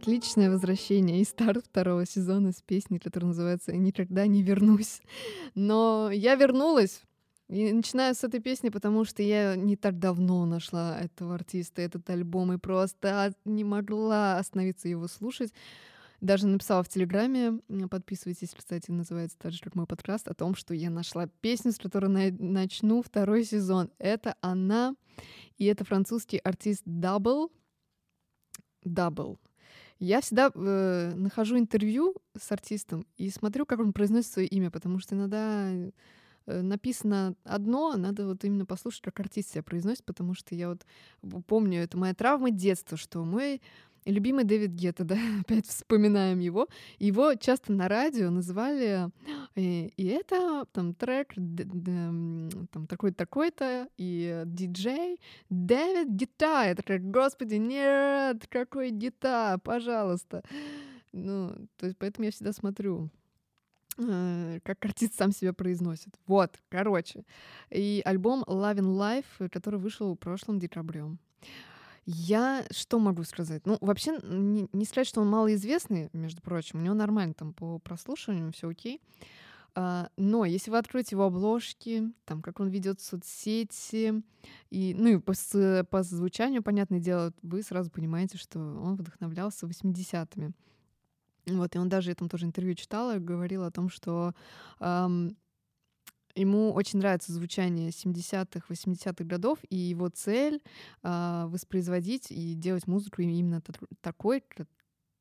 [0.00, 5.00] Отличное возвращение и старт второго сезона с песней, которая называется «Никогда не вернусь».
[5.56, 7.02] Но я вернулась,
[7.48, 12.08] и начинаю с этой песни, потому что я не так давно нашла этого артиста, этот
[12.10, 15.52] альбом, и просто не могла остановиться его слушать.
[16.20, 17.58] Даже написала в Телеграме,
[17.90, 21.78] подписывайтесь, кстати, называется так же, как мой подкаст, о том, что я нашла песню, с
[21.78, 23.90] которой на- начну второй сезон.
[23.98, 24.94] Это она,
[25.56, 27.50] и это французский артист Double.
[28.84, 29.38] Double.
[29.98, 35.00] Я всегда э, нахожу интервью с артистом и смотрю, как он произносит свое имя, потому
[35.00, 35.90] что иногда э,
[36.46, 40.86] написано одно, надо вот именно послушать, как артист себя произносит, потому что я вот
[41.46, 43.60] помню, это моя травма детства, что мой
[44.04, 49.10] любимый Дэвид Гетта, да, опять вспоминаем его, его часто на радио называли,
[49.54, 55.20] и, и это там трек д- д- там такой-то, такой-то, и диджей
[55.50, 56.64] Дэвид Гита.
[56.66, 60.42] Я такая, господи, нет, какой Гита, пожалуйста.
[61.12, 63.10] Ну, то есть поэтому я всегда смотрю
[63.98, 66.14] э, как артист сам себя произносит.
[66.26, 67.24] Вот, короче.
[67.70, 71.04] И альбом Love in Life, который вышел в прошлом декабре.
[72.10, 73.66] Я что могу сказать?
[73.66, 76.78] Ну, вообще, не, не сказать, что он малоизвестный, между прочим.
[76.78, 79.02] У него нормально там по прослушиванию, все окей.
[79.74, 84.22] А, но если вы откроете его обложки, там, как он ведет соцсети,
[84.70, 85.34] и, ну и по,
[85.90, 90.52] по звучанию, понятное дело, вы сразу понимаете, что он вдохновлялся 80-ми.
[91.44, 94.32] Вот, и он даже, я там тоже интервью читала, говорил о том, что
[94.78, 95.36] ам,
[96.38, 100.62] ему очень нравится звучание 70-х, 80-х годов, и его цель
[101.02, 104.42] а, воспроизводить и делать музыку именно та- такой,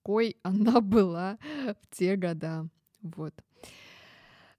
[0.03, 2.69] какой она была в те года.
[3.01, 3.33] Вот.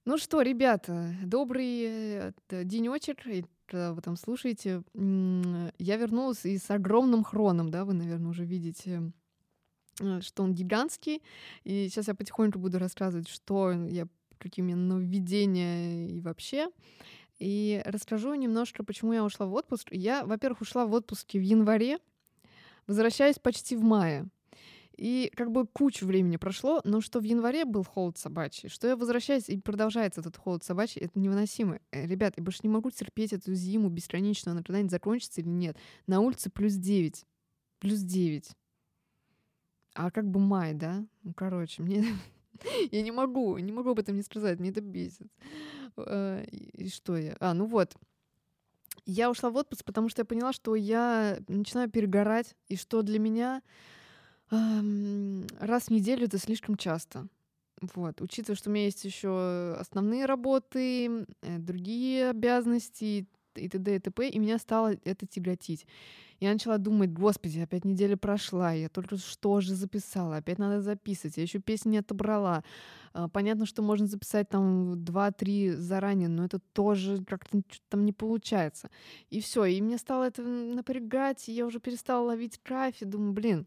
[0.05, 3.27] Ну что, ребята, добрый э, денечек.
[3.27, 4.83] и, э, Вы там слушаете.
[4.95, 9.13] Я вернулась и с огромным хроном, да, вы, наверное, уже видите,
[10.01, 11.23] э, что он гигантский.
[11.65, 14.09] И сейчас я потихоньку буду рассказывать, что я,
[14.39, 16.71] какие у меня нововведения и вообще.
[17.39, 19.89] И расскажу немножко, почему я ушла в отпуск.
[19.93, 21.99] Я, во-первых, ушла в отпуске в январе,
[22.87, 24.29] возвращаюсь почти в мае.
[24.99, 28.97] И как бы кучу времени прошло, но что в январе был холод собачий, что я
[28.97, 31.79] возвращаюсь и продолжается этот холод собачий, это невыносимо.
[31.93, 35.77] Э, Ребят, я больше не могу терпеть эту зиму бесконечную, она когда-нибудь закончится или нет.
[36.09, 37.25] На улице плюс 9.
[37.79, 38.51] Плюс 9.
[39.95, 41.07] А как бы май, да?
[41.23, 42.05] Ну, короче, мне...
[42.91, 45.29] Я не могу, не могу об этом не сказать, мне это бесит.
[45.97, 47.37] Э, И что я?
[47.41, 47.95] А, ну вот.
[49.07, 53.19] Я ушла в отпуск, потому что я поняла, что я начинаю перегорать, и что для
[53.19, 53.63] меня
[54.51, 57.29] раз в неделю это слишком часто.
[57.95, 58.21] Вот.
[58.21, 63.97] Учитывая, что у меня есть еще основные работы, э, другие обязанности и т.д.
[63.97, 65.87] и т.п., и меня стало это тяготить.
[66.41, 71.37] Я начала думать, господи, опять неделя прошла, я только что же записала, опять надо записывать,
[71.37, 72.63] я еще песни не отобрала.
[73.13, 78.89] А, Понятно, что можно записать там 2-3 заранее, но это тоже как-то там не получается.
[79.31, 83.33] И все, и мне стало это напрягать, и я уже перестала ловить кайф, и думаю,
[83.33, 83.67] блин,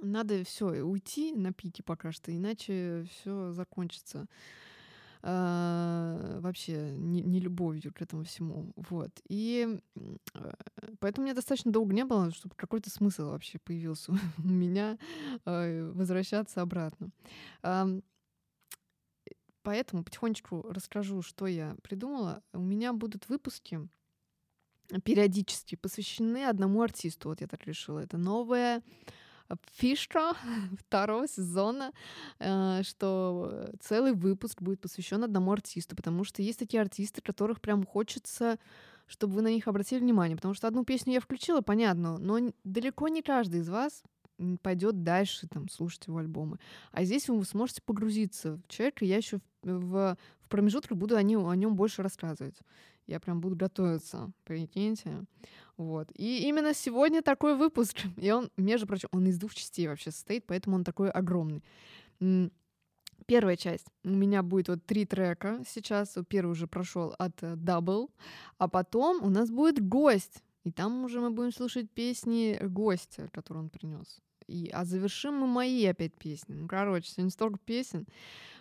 [0.00, 4.28] надо все уйти на пике пока что, иначе все закончится
[5.26, 8.74] а, вообще не, не любовью к этому всему.
[8.76, 9.10] Вот.
[9.26, 10.52] И э,
[11.00, 14.98] поэтому мне достаточно долго не было, чтобы какой-то смысл вообще появился у меня
[15.46, 17.08] э, возвращаться обратно.
[17.62, 18.02] Ам,
[19.62, 22.42] Поэтому потихонечку расскажу, что я придумала.
[22.52, 23.80] У меня будут выпуски
[25.04, 27.30] периодически посвящены одному артисту.
[27.30, 28.00] Вот я так решила.
[28.00, 28.82] Это новая
[29.72, 30.34] фишка
[30.78, 31.92] второго сезона,
[32.38, 37.84] э, что целый выпуск будет посвящен одному артисту, потому что есть такие артисты, которых прям
[37.84, 38.58] хочется,
[39.06, 43.08] чтобы вы на них обратили внимание, потому что одну песню я включила, понятно, но далеко
[43.08, 44.02] не каждый из вас
[44.62, 46.58] пойдет дальше там слушать его альбомы.
[46.92, 51.46] А здесь вы сможете погрузиться в человека, я еще в, в промежутках буду о нем,
[51.46, 52.56] о нем больше рассказывать.
[53.06, 55.24] Я прям буду готовиться, прикиньте.
[55.76, 56.10] Вот.
[56.14, 57.96] И именно сегодня такой выпуск.
[58.16, 61.62] И он, между прочим, он из двух частей вообще состоит, поэтому он такой огромный.
[63.26, 63.86] Первая часть.
[64.04, 66.16] У меня будет вот три трека сейчас.
[66.28, 68.10] Первый уже прошел от э, Double.
[68.58, 70.42] А потом у нас будет гость.
[70.64, 74.20] И там уже мы будем слушать песни гостя, который он принес.
[74.46, 76.54] И, а завершим мы мои опять песни.
[76.54, 78.06] Ну, короче, сегодня столько песен.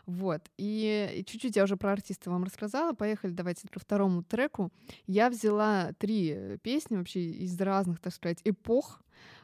[0.05, 0.41] Вот.
[0.57, 2.93] И, чуть-чуть я уже про артиста вам рассказала.
[2.93, 4.71] Поехали, давайте ко второму треку.
[5.07, 9.01] Я взяла три песни вообще из разных, так сказать, эпох.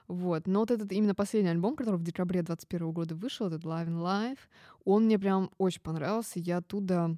[0.08, 0.48] Вот.
[0.48, 4.02] Но вот этот именно последний альбом, который в декабре 2021 года вышел, этот Live in
[4.02, 4.40] Life,
[4.84, 6.40] он мне прям очень понравился.
[6.40, 7.18] Я оттуда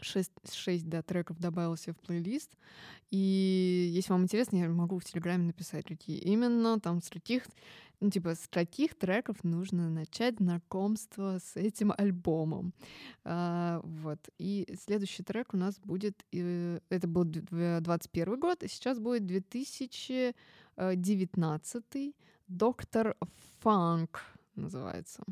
[0.00, 2.50] 6, 6 да, треков добавила себе в плейлист.
[3.10, 7.46] И если вам интересно, я могу в Телеграме написать, какие именно, там, с каких,
[8.00, 12.72] ну, типа, с каких треков нужно начать знакомство с этим альбомом.
[13.24, 14.18] А, вот.
[14.38, 22.14] И следующий трек у нас будет, э, это был 21 год, и сейчас будет 2019
[22.48, 23.16] Доктор
[23.60, 24.22] Фанк
[24.54, 25.22] называется.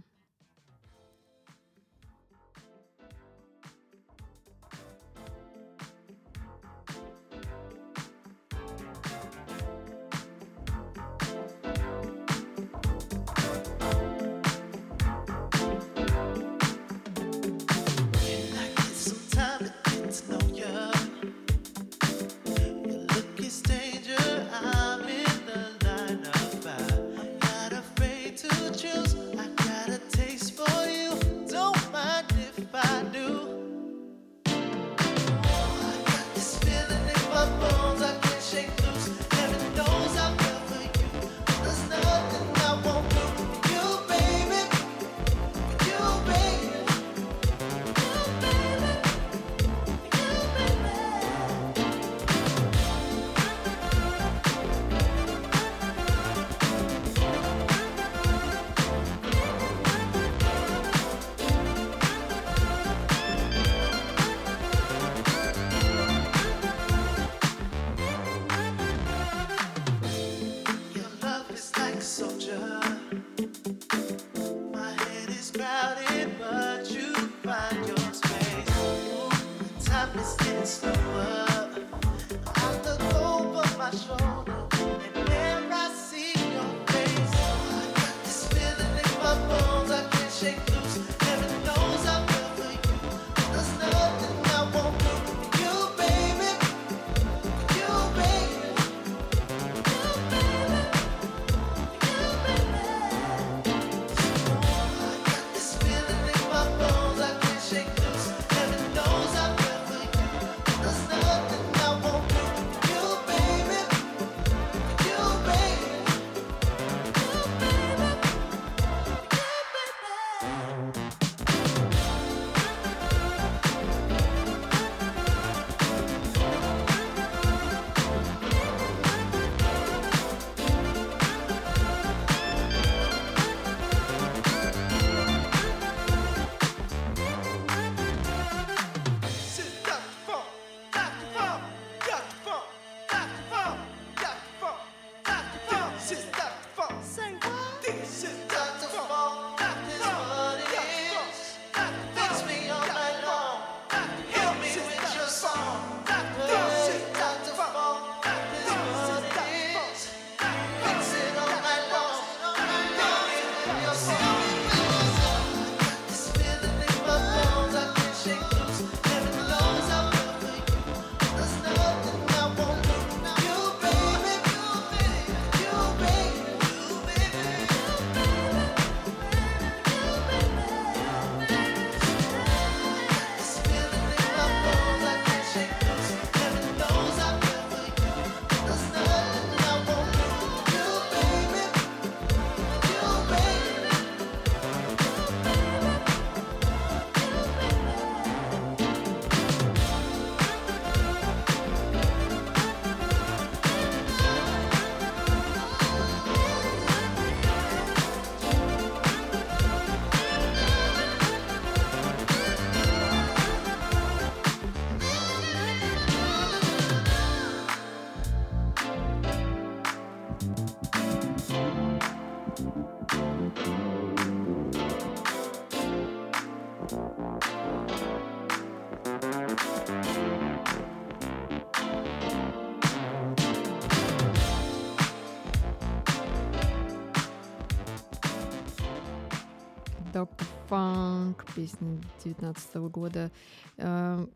[240.77, 243.31] Фанк, песня 19 года.
[243.79, 244.27] Э,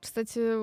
[0.00, 0.56] кстати,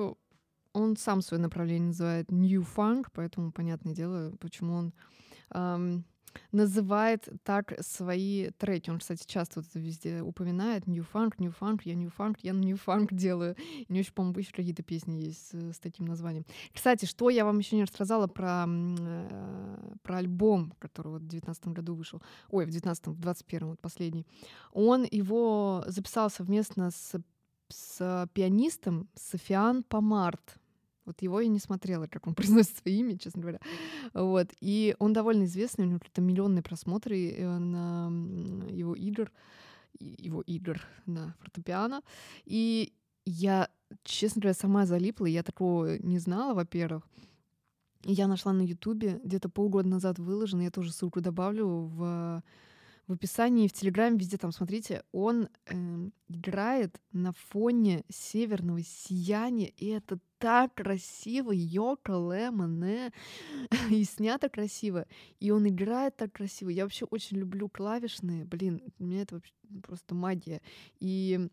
[0.72, 4.94] он сам свое направление называет New Funk, поэтому понятное дело, почему он
[5.50, 6.06] эм,
[6.52, 8.90] называет так свои треки.
[8.90, 10.86] Он, кстати, часто вот это везде упоминает.
[10.86, 13.56] New Funk, New Funk, я New Funk, я New Funk делаю.
[13.88, 16.44] У него еще, по-моему, еще какие-то песни есть с, с таким названием.
[16.72, 21.68] Кстати, что я вам еще не рассказала про, э, про альбом, который вот в 19
[21.68, 22.22] году вышел.
[22.50, 24.26] Ой, в 19 в 21 вот последний.
[24.72, 27.14] Он его записал совместно с,
[27.68, 30.57] с пианистом Софиан Помарт.
[31.08, 33.60] Вот его я не смотрела, как он произносит свое имя, честно говоря.
[34.12, 34.48] Вот.
[34.60, 38.12] И он довольно известный, у него какие-то миллионные просмотры э, на
[38.70, 39.32] его игр,
[39.98, 42.02] его игр на фортепиано.
[42.44, 42.92] И
[43.24, 43.70] я,
[44.04, 47.08] честно говоря, сама залипла, я такого не знала, во-первых.
[48.04, 52.42] Я нашла на Ютубе, где-то полгода назад выложено, я тоже ссылку добавлю в
[53.08, 55.74] в описании, в Телеграме, везде там, смотрите, он э,
[56.28, 63.12] играет на фоне северного сияния, и это так красиво, Йоко Лемоне,
[63.90, 65.06] и снято красиво,
[65.40, 66.68] и он играет так красиво.
[66.68, 70.60] Я вообще очень люблю клавишные, блин, у меня это вообще просто магия.
[71.00, 71.48] И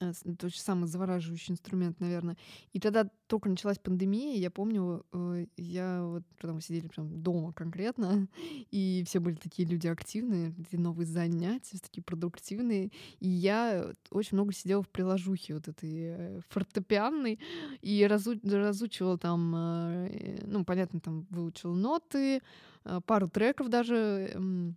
[0.00, 2.36] это очень самый завораживающий инструмент, наверное.
[2.72, 7.52] И когда только началась пандемия, я помню, э, я вот, когда мы сидели прям дома
[7.52, 8.26] конкретно,
[8.70, 12.90] и все были такие люди активные, эти новые занятия, такие продуктивные,
[13.20, 17.38] и я очень много сидела в приложухе вот этой э, фортепианной,
[17.82, 19.50] и разу разучивала там,
[20.46, 22.40] ну, понятно, там выучила ноты,
[23.06, 24.72] пару треков даже,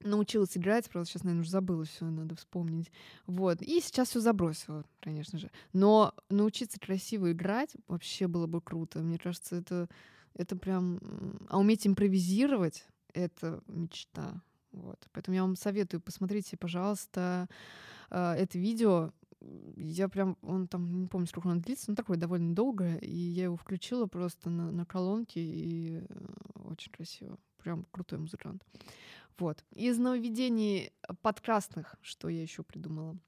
[0.00, 2.90] научилась играть, просто сейчас, наверное, уже забыла все, надо вспомнить.
[3.26, 3.62] Вот.
[3.62, 5.50] И сейчас все забросила, конечно же.
[5.72, 9.00] Но научиться красиво играть вообще было бы круто.
[9.00, 9.88] Мне кажется, это,
[10.34, 11.00] это прям...
[11.48, 14.42] А уметь импровизировать— это мечта.
[14.72, 14.98] Вот.
[15.12, 17.48] Поэтому я вам советую, посмотрите, пожалуйста,
[18.10, 19.12] а, это видео.
[19.76, 23.44] Я прям, он там, не помню, сколько он длится, но такое довольно долгое, и я
[23.44, 26.04] его включила просто на, на колонке, и э,
[26.64, 27.38] очень красиво.
[27.62, 28.64] Прям крутой музыкант.
[29.38, 29.64] Вот.
[29.74, 33.18] Из нововведений подкрасных, что я еще придумала?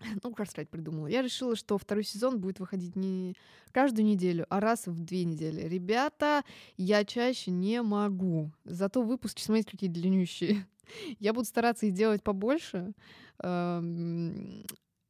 [0.22, 1.06] Ну, как сказать, придумала.
[1.06, 3.36] Я решила, что второй сезон будет выходить не
[3.72, 5.62] каждую неделю, а раз в две недели.
[5.62, 6.42] Ребята,
[6.76, 8.52] я чаще не могу.
[8.64, 10.66] Зато выпуски, смотрите, какие длиннющие.
[11.18, 12.92] Я буду стараться их делать побольше.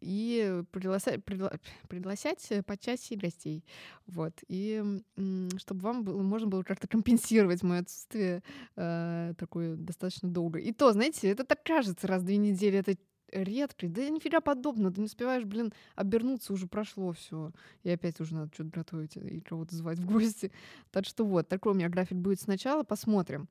[0.04, 1.24] И приглашать,
[1.88, 3.64] приглашать по части гостей.
[4.06, 4.32] Вот.
[4.48, 5.00] И
[5.56, 8.42] чтобы вам было, можно было как-то компенсировать мое отсутствие
[8.76, 10.58] э, такое достаточно долго.
[10.58, 12.96] И то, знаете, это так кажется, раз в две недели это
[13.32, 13.88] редко.
[13.88, 14.92] Да нифига подобно.
[14.92, 17.52] Ты не успеваешь, блин, обернуться, уже прошло все.
[17.82, 20.52] И опять уже надо что-то готовить и кого-то звать в гости.
[20.90, 22.82] Так что вот, такой у меня график будет сначала.
[22.82, 23.48] Посмотрим.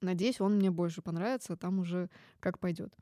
[0.00, 2.92] Надеюсь, он мне больше понравится, а там уже как пойдет.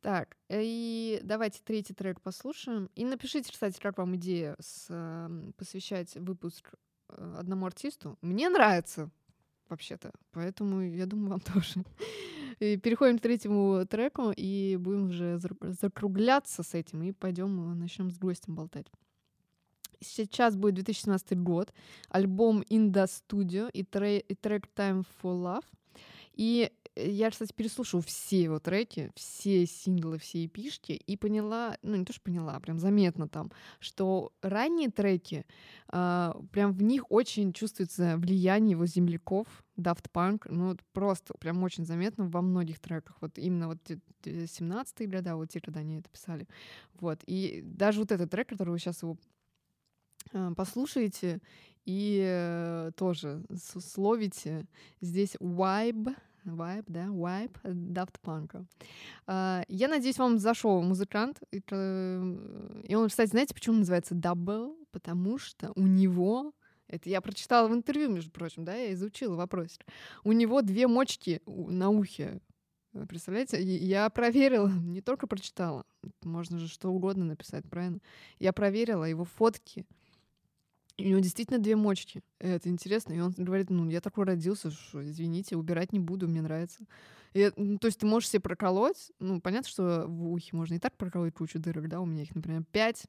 [0.00, 2.88] Так, и давайте третий трек послушаем.
[2.94, 6.72] И напишите, кстати, как вам идея с, э, посвящать выпуск
[7.10, 8.16] э, одному артисту.
[8.22, 9.10] Мне нравится,
[9.68, 10.12] вообще-то.
[10.32, 11.84] Поэтому я думаю, вам тоже.
[12.60, 18.18] И переходим к третьему треку и будем уже закругляться с этим и пойдем начнем с
[18.18, 18.86] гостем болтать.
[20.02, 21.74] Сейчас будет 2017 год,
[22.08, 25.64] альбом In The Studio и трек Time for Love.
[26.32, 26.72] И
[27.08, 32.12] я, кстати, переслушала все его треки, все синглы, все эпишки, и поняла, ну не то,
[32.12, 35.46] что поняла, а прям заметно там, что ранние треки,
[35.92, 41.84] э, прям в них очень чувствуется влияние его земляков, Daft Punk, ну просто прям очень
[41.84, 43.78] заметно во многих треках, вот именно вот
[44.22, 46.46] 17-е года, вот те, когда они это писали,
[46.94, 49.16] вот, и даже вот этот трек, который вы сейчас его
[50.32, 51.40] э, послушаете,
[51.86, 54.66] и э, тоже словите
[55.00, 58.64] здесь vibe, Вайб, да, вайб Daft Punk.
[59.26, 61.40] Uh, я надеюсь, вам зашел музыкант.
[61.52, 64.74] И, и он, кстати, знаете, почему называется Double?
[64.90, 66.52] Потому что у него
[66.90, 69.78] это я прочитала в интервью, между прочим, да, я изучила вопрос.
[70.24, 72.40] У него две мочки на ухе.
[73.08, 73.62] Представляете?
[73.62, 75.84] Я проверила, не только прочитала.
[76.22, 78.00] Можно же что угодно написать, правильно?
[78.38, 79.86] Я проверила его фотки
[80.96, 82.22] и у него действительно две мочки.
[82.38, 83.12] Это интересно.
[83.12, 86.84] И он говорит, ну, я такой родился, что, извините, убирать не буду, мне нравится.
[87.32, 89.12] И, ну, то есть ты можешь себе проколоть.
[89.18, 92.34] Ну, понятно, что в ухе можно и так проколоть кучу дырок, да, у меня их,
[92.34, 93.04] например, пять.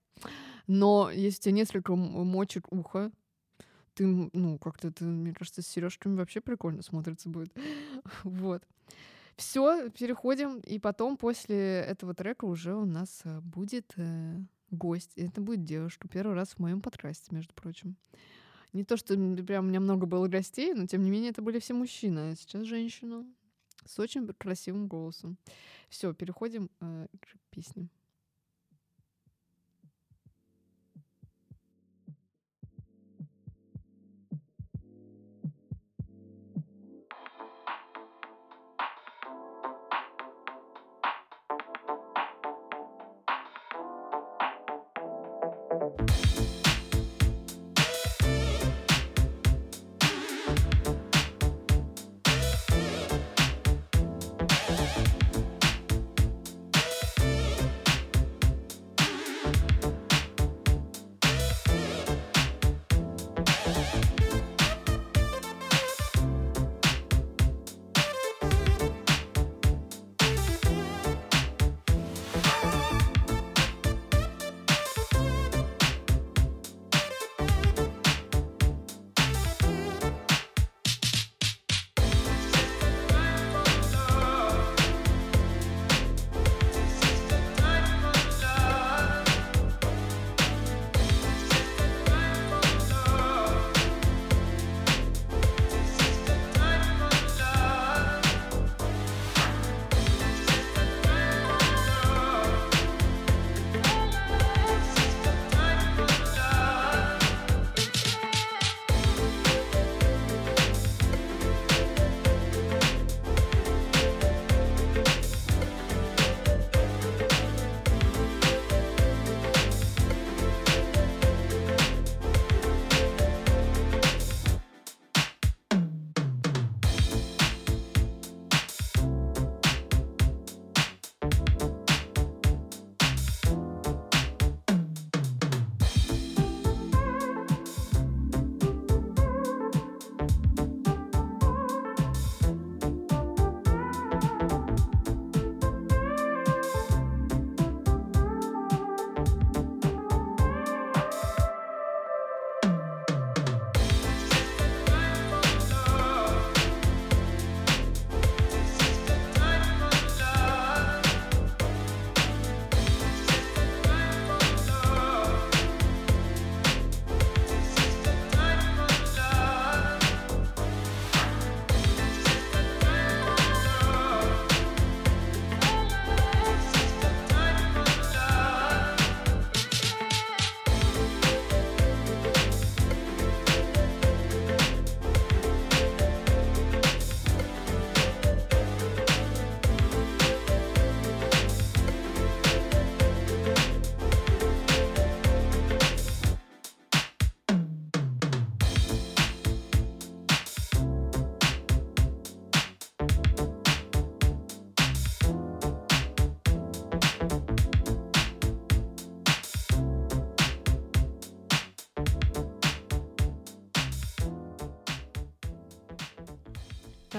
[0.67, 3.11] Но если у тебя несколько мочек уха,
[3.93, 7.53] ты, ну, как-то это, мне кажется, с сережками вообще прикольно смотрится будет.
[8.23, 8.63] вот.
[9.35, 10.59] Все, переходим.
[10.59, 14.37] И потом, после этого трека, уже у нас э, будет э,
[14.71, 15.11] гость.
[15.15, 16.07] И это будет девушка.
[16.07, 17.95] Первый раз в моем подкасте, между прочим.
[18.73, 21.59] Не то, что прям у меня много было гостей, но тем не менее это были
[21.59, 23.25] все мужчины, а сейчас женщина
[23.85, 25.37] с очень красивым голосом.
[25.89, 27.89] Все, переходим э, к песне.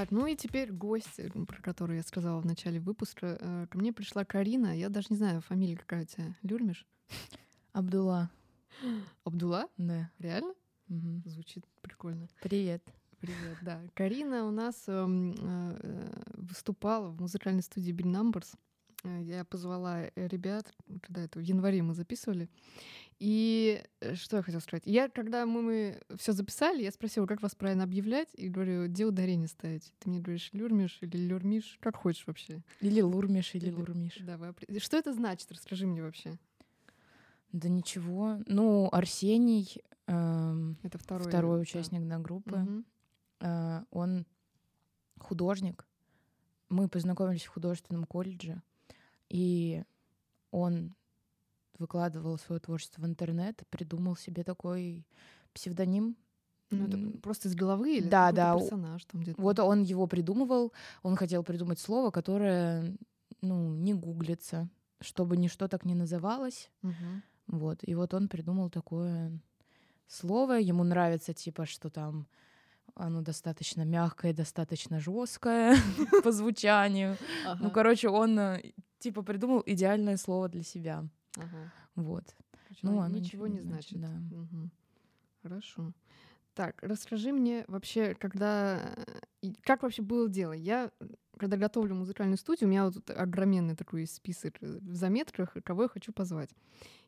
[0.02, 3.38] Так, ну и теперь гость, э, про которую я сказала в начале выпуска.
[3.38, 4.76] Э, ко мне пришла Карина.
[4.76, 6.36] Я даже не знаю, фамилия какая у тебя.
[6.42, 6.88] Люрмиш?
[7.72, 8.28] Абдулла.
[9.22, 9.68] Абдулла?
[9.76, 10.10] Да.
[10.18, 10.54] Реально?
[10.88, 11.22] Мгм.
[11.24, 12.26] Звучит прикольно.
[12.42, 12.82] Привет.
[13.20, 13.80] Привет, да.
[13.94, 18.56] Карина у нас эм, э, выступала в музыкальной студии Bill Numbers.
[19.04, 22.50] Я позвала ребят, когда это в январе мы записывали.
[23.24, 24.82] И э, что я хотела сказать?
[24.84, 29.06] Я, когда мы, мы все записали, я спросила, как вас правильно объявлять, и говорю, где
[29.06, 29.92] ударение ставить?
[30.00, 31.78] Ты мне говоришь, люрмиш или люрмиш?
[31.80, 32.62] Как хочешь вообще?
[32.80, 34.18] Или Лурмиш, или Или- Лурмиш.
[34.22, 34.50] Давай.
[34.50, 35.52] опре- Что это значит?
[35.52, 36.36] Расскажи мне вообще.
[37.52, 38.38] Да ничего.
[38.48, 39.76] Ну, Арсений,
[40.08, 41.28] эм, Это второй.
[41.28, 41.62] второй да.
[41.62, 42.84] участник да, группы, Мгм.
[43.38, 44.26] э, он
[45.20, 45.86] художник.
[46.70, 48.62] Мы познакомились в художественном колледже,
[49.28, 49.84] и
[50.50, 50.96] он
[51.82, 55.04] выкладывал свое творчество в интернет, придумал себе такой
[55.52, 56.16] псевдоним.
[56.70, 59.40] Ну, это просто из головы или да, да, персонаж там где-то?
[59.42, 62.96] Вот он его придумывал, он хотел придумать слово, которое,
[63.42, 64.70] ну, не гуглится,
[65.02, 66.70] чтобы ничто так не называлось.
[66.80, 67.22] Мгм.
[67.48, 67.78] Вот.
[67.82, 69.38] И вот он придумал такое
[70.06, 70.58] слово.
[70.58, 72.26] Ему нравится, типа, что там
[72.94, 75.76] оно достаточно мягкое, достаточно жесткое
[76.24, 77.16] по звучанию.
[77.60, 81.04] Ну, короче, он э, типа придумал идеальное слово для себя.
[81.36, 81.72] Ага.
[81.94, 82.34] Вот.
[82.82, 84.00] Ну, оно оно ничего не значит.
[84.00, 84.08] да.
[84.08, 84.70] Мгм.
[85.42, 85.92] Хорошо.
[86.54, 88.94] Так, расскажи мне вообще, когда...
[89.40, 90.52] и Как вообще было дело?
[90.52, 90.90] Я,
[91.38, 95.84] когда готовлю музыкальную студию, у меня вот тут огроменный такой список э, в заметках, кого
[95.84, 96.50] я хочу позвать.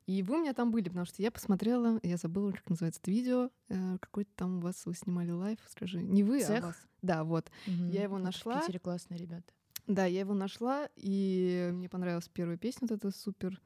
[0.06, 3.10] И вы у меня там были, потому что я посмотрела, я забыла, как называется это
[3.10, 6.02] видео, э, какой-то там у вас вы снимали лайв, скажи.
[6.02, 6.64] Не вы, а Цех?
[6.64, 6.76] вас.
[7.02, 7.50] Да, вот.
[7.66, 7.88] Мгм.
[7.90, 8.60] Я его Это в нашла.
[8.60, 9.52] Питере классные ребята.
[9.86, 13.62] Да, я его нашла, и мне понравилась первая песня, вот эта супер Суп-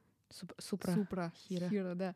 [0.58, 0.92] Супра.
[0.92, 1.32] Супра.
[1.48, 1.94] Хира.
[1.94, 2.14] да.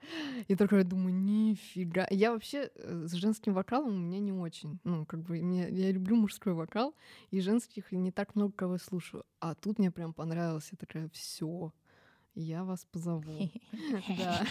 [0.49, 2.07] И такая думаю, нифига.
[2.11, 4.79] Я вообще э, с женским вокалом у меня не очень.
[4.85, 6.95] Ну, как бы, мне, я люблю мужской вокал,
[7.31, 9.25] и женских не так много кого слушаю.
[9.41, 10.69] А тут мне прям понравилось.
[10.73, 11.73] Я такая, все.
[12.35, 13.51] я вас позову.
[14.19, 14.45] Да.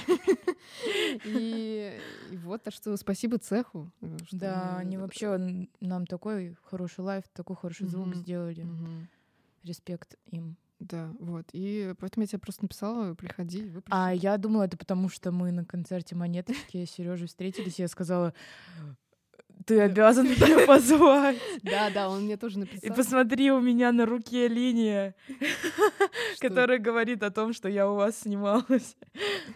[1.26, 2.00] И,
[2.32, 3.91] и вот, так что спасибо цеху.
[4.26, 8.67] что Да, они вообще нам такой хороший лайф, такой хороший звук сделали.
[9.63, 10.58] Респект им.
[10.82, 11.46] Да, вот.
[11.54, 15.32] И поэтому я тебе просто написала, приходи, и вы А я думала, это потому, что
[15.32, 18.34] мы на концерте монеточки с Сережей встретились, и я сказала,
[19.65, 21.38] ты обязан меня позвать.
[21.62, 22.96] Да, да, он мне тоже И написал.
[22.96, 25.13] посмотри, у меня на руке линия,
[26.39, 28.98] которая говорит о том, что я у вас снималась.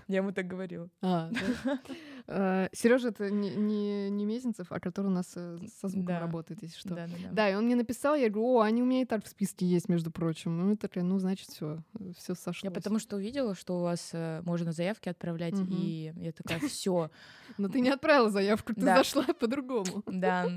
[0.07, 0.89] Я ему так говорила.
[1.01, 1.79] А, да.
[2.27, 6.19] Сережа это не, не, не Мезенцев, а который у нас э, со звуком Да.
[6.19, 6.89] работает, если что.
[6.95, 7.29] Да, да, да.
[7.31, 9.65] Да, и он мне написал, я говорю, о, они у меня и так в списке
[9.65, 10.57] есть, между прочим.
[10.69, 11.83] Ну, такая, ну, значит, все,
[12.17, 12.63] все сошлось.
[12.63, 15.67] Я потому что увидела, что у вас э, можно заявки отправлять, Мгм.
[15.71, 17.11] и я такая, все.
[17.57, 18.97] Но ты не отправила заявку, ты Да.
[18.97, 20.03] зашла по-другому.
[20.25, 20.49] Да,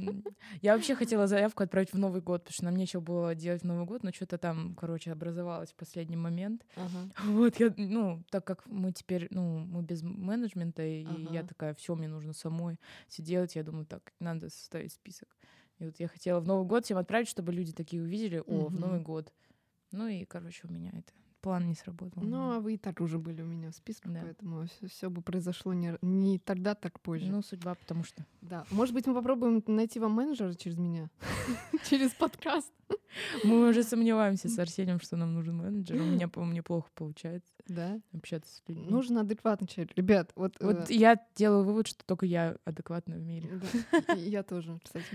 [0.62, 3.66] я вообще хотела заявку отправить в Новый год, потому что нам нечего было делать в
[3.66, 6.64] Новый год, но что-то там, короче, образовалось в последний момент.
[7.24, 11.02] Вот, я, ну, так как мы теперь, ну, мы без менеджмента, и
[11.32, 11.48] я Ага.
[11.58, 15.36] Такая, все, мне нужно самой все делать, я думаю, так, надо составить список.
[15.80, 18.72] И вот я хотела в Новый год всем отправить, чтобы люди такие увидели, о, в
[18.72, 18.80] Мгм.
[18.80, 19.32] Новый год.
[19.90, 22.22] Ну и, короче, у меня это план не сработал.
[22.22, 24.20] Ну, а вы и так уже были у меня в списке, Да.
[24.22, 27.30] поэтому все, бы произошло не, не тогда, так позже.
[27.30, 28.24] Ну, судьба, потому что...
[28.40, 28.64] да.
[28.70, 31.10] Может быть, мы попробуем найти вам менеджера через меня?
[31.88, 32.72] Через подкаст?
[33.44, 35.96] Мы уже сомневаемся с Арсением, что нам нужен менеджер.
[35.96, 38.00] У меня, по-моему, неплохо получается Да.
[38.12, 38.86] общаться с людьми.
[38.88, 39.92] Нужен адекватный человек.
[39.96, 40.56] Ребят, вот...
[40.60, 43.60] э, Вот я делаю вывод, что только я адекватная в мире.
[44.06, 45.06] Да, я тоже, кстати.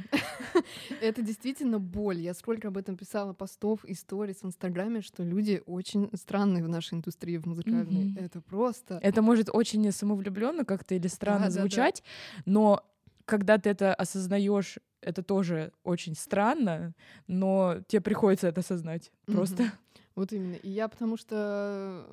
[1.02, 2.20] Это действительно боль.
[2.20, 6.68] Я сколько об этом писала постов и сторис в Инстаграме, что люди очень странные в
[6.70, 8.16] нашей индустрии, в музыкальной.
[8.20, 9.00] Это просто...
[9.02, 12.04] Это может очень самовлюбленно как-то или странно звучать,
[12.46, 12.84] но
[13.26, 16.94] когда ты это осознаешь, это тоже очень странно,
[17.28, 19.12] но тебе приходится это осознать.
[19.26, 19.72] Просто.
[20.16, 20.56] Вот именно.
[20.56, 22.06] И я потому что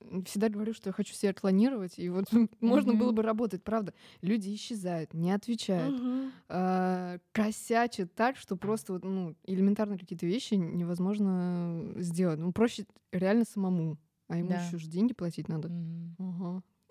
[0.00, 2.26] э, всегда говорю, что я хочу себя клонировать, и вот
[2.60, 3.92] можно было бы работать, правда.
[4.20, 6.00] Люди исчезают, не отвечают,
[6.48, 12.38] э, косячат так, что просто вот, ну, элементарно какие-то вещи невозможно сделать.
[12.38, 13.98] Ну, проще реально самому.
[14.28, 14.64] А ему Да.
[14.64, 15.68] еще же деньги платить надо.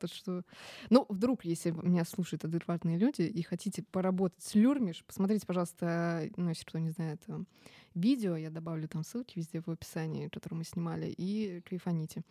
[0.01, 0.41] Так что,
[0.89, 6.49] ну, вдруг, если меня слушают адекватные люди и хотите поработать с Люрмиш, посмотрите, пожалуйста, ну,
[6.49, 7.39] если кто не знает, э,
[7.93, 12.23] видео, я добавлю там ссылки везде в описании, которое мы снимали, и кайфаните.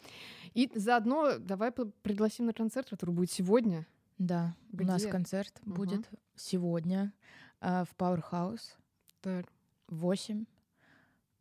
[0.53, 3.87] И заодно давай пригласим на концерт, который будет сегодня.
[4.19, 5.11] Да, у нас Где?
[5.13, 5.75] концерт Мгм.
[5.77, 7.13] будет сегодня
[7.61, 8.77] а, в Powerhouse
[9.21, 9.47] Так.
[9.87, 10.45] в 8.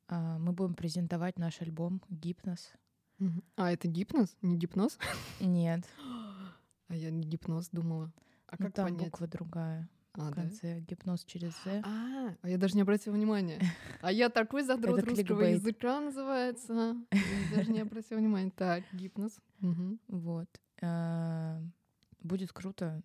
[0.08, 2.74] А, Мы будем презентовать наш альбом «Гипноз».
[3.58, 4.38] А, это гипноз?
[4.42, 4.98] Не гипноз?
[5.42, 5.84] Нет,
[6.90, 8.12] А я не гипноз думала.
[8.48, 9.06] А ну как там понять?
[9.12, 10.42] буква другая А, в да?
[10.42, 10.80] конце.
[10.82, 11.82] Гипноз через «З».
[11.86, 13.60] А, а я даже не обратила внимания.
[14.02, 16.96] А я такой задрот русского языка называется.
[17.12, 18.52] И Даже не обратила внимания.
[18.56, 19.40] Так, гипноз.
[20.08, 20.50] Вот.
[20.82, 21.62] А,
[22.22, 23.02] Будет круто.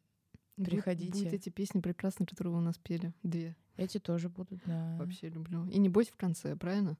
[0.56, 1.12] Приходите.
[1.12, 3.12] Будут эти песни прекрасные, которые вы у нас пели.
[3.22, 3.54] Две.
[3.76, 4.96] Эти тоже будут, да.
[4.98, 5.66] Вообще люблю.
[5.66, 6.96] И не бойся в конце, правильно?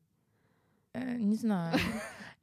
[0.93, 1.79] Э, Не знаю.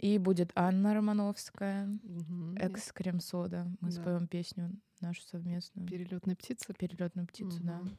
[0.01, 2.55] И будет Анна Романовская, Мгм.
[2.57, 3.67] экс-крем-сода.
[3.81, 4.01] Мы Да.
[4.01, 5.87] споем песню нашу совместную.
[5.87, 6.73] Перелетная птица.
[6.73, 7.77] Перелетную птицу, да.
[7.79, 7.97] Мгм.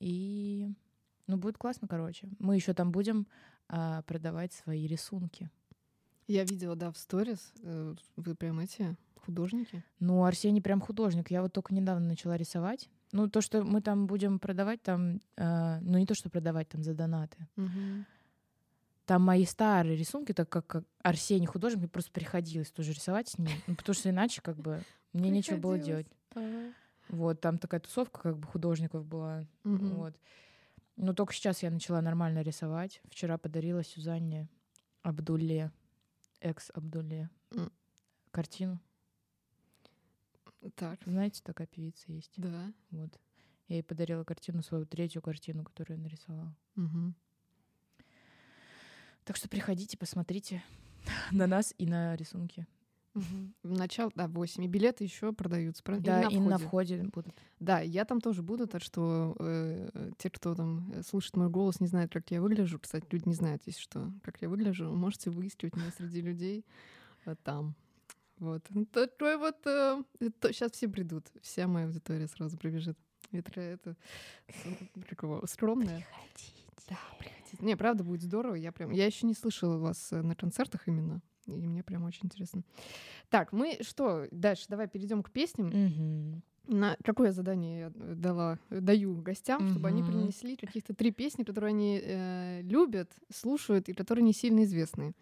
[0.00, 0.70] И
[1.26, 2.28] ну будет классно, короче.
[2.38, 3.26] Мы еще там будем
[3.68, 5.50] а, продавать свои рисунки.
[6.28, 7.52] Я видела, да, в сторис.
[7.62, 9.82] э, Вы прям эти художники.
[9.98, 11.30] Ну, Арсений прям художник.
[11.32, 12.88] Я вот только недавно начала рисовать.
[13.10, 16.84] Ну, то, что мы там будем продавать, там, а, ну, не то, что продавать там
[16.84, 17.48] за донаты.
[19.06, 23.38] Там мои старые рисунки, так как, как Арсений художник, мне просто приходилось тоже рисовать с
[23.38, 23.48] ним.
[23.68, 26.06] Ну, потому что иначе как бы мне нечего было делать.
[27.08, 29.46] Вот, там такая тусовка как бы художников была.
[29.62, 29.94] Мгм.
[29.94, 30.14] Вот.
[30.96, 33.00] Но только сейчас я начала нормально рисовать.
[33.08, 34.48] Вчера подарила Сюзанне
[35.02, 35.70] Абдулле,
[36.40, 37.70] экс-Абдулле, М.
[38.32, 38.80] картину.
[40.74, 42.32] Так, Знаете, такая певица есть.
[42.36, 42.72] да.
[42.90, 43.20] Вот.
[43.68, 46.56] Я ей подарила картину, свою третью картину, которую я нарисовала.
[46.74, 47.14] Мгм.
[49.26, 50.62] Так что приходите, посмотрите
[51.32, 52.66] на нас и на рисунки.
[53.62, 54.62] В начало, да, 8.
[54.64, 56.04] И билеты еще продаются, правильно?
[56.04, 56.96] Да, и на входе?
[56.98, 57.34] входе будут.
[57.58, 61.80] Да, я там тоже буду, так что э, те, кто там э, слушает мой голос,
[61.80, 62.78] не знают, как я выгляжу.
[62.78, 64.94] Кстати, люди не знают, если что, как я выгляжу.
[64.94, 66.66] Можете выискивать меня среди людей
[67.24, 67.74] э, там.
[68.38, 68.66] Вот.
[68.68, 69.56] Ну, Такой вот...
[69.64, 71.26] сейчас все придут.
[71.40, 72.98] Вся моя аудитория сразу прибежит.
[73.32, 73.96] Это, это
[75.08, 76.06] какого, скромная.
[76.86, 77.35] Да, приходите.
[77.60, 78.54] Не, правда, будет здорово.
[78.54, 78.90] Я прям...
[78.90, 81.20] Я еще не слышала вас э, на концертах именно.
[81.46, 82.62] И мне прям очень интересно.
[83.28, 86.42] Так, мы что, дальше давай перейдем к песням.
[86.66, 92.00] На какое задание я дала, даю гостям, чтобы они принесли каких-то три песни, которые они
[92.02, 95.14] э, любят, слушают и которые не сильно известные.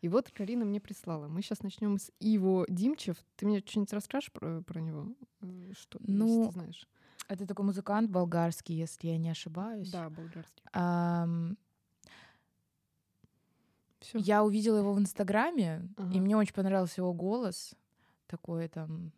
[0.00, 1.28] И вот Карина мне прислала.
[1.28, 3.16] Мы сейчас начнем с Иво Димчев.
[3.36, 5.06] Ты мне что-нибудь расскажешь про, про него?
[5.40, 6.88] Э, что, ну, ты знаешь?
[7.28, 9.90] Это такой музыкант болгарский, если я не ошибаюсь.
[9.90, 10.64] Да, болгарский.
[10.72, 11.56] Ам...
[14.00, 14.18] Всё.
[14.18, 16.14] Я увидела его в Инстаграме, ага.
[16.14, 17.74] и мне очень понравился его голос.
[18.26, 19.12] Такой там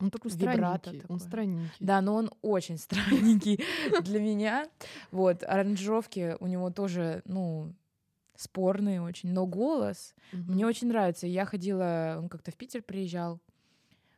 [0.00, 1.02] он такой странненький.
[1.08, 1.76] Он странненький.
[1.78, 3.62] Да, но он очень странненький
[4.02, 4.68] для меня.
[5.10, 7.74] Вот, аранжировки у него тоже, ну,
[8.34, 11.26] спорные очень, но голос мне очень нравится.
[11.26, 13.38] Я ходила, он как-то в Питер приезжал,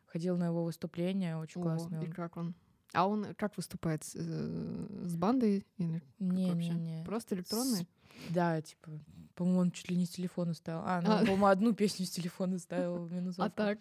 [0.07, 2.00] ходила на его выступление, очень классно.
[2.02, 2.55] И как он?
[2.92, 4.05] А он как выступает?
[4.05, 7.05] С, э, с бандой или не, не, не.
[7.05, 7.88] Просто электронный?
[8.28, 8.90] С, да, типа,
[9.35, 10.83] по-моему, он чуть ли не с телефона ставил.
[10.85, 11.18] А, ну, а.
[11.21, 13.37] по-моему, одну песню с телефона ставил минус.
[13.38, 13.79] А так?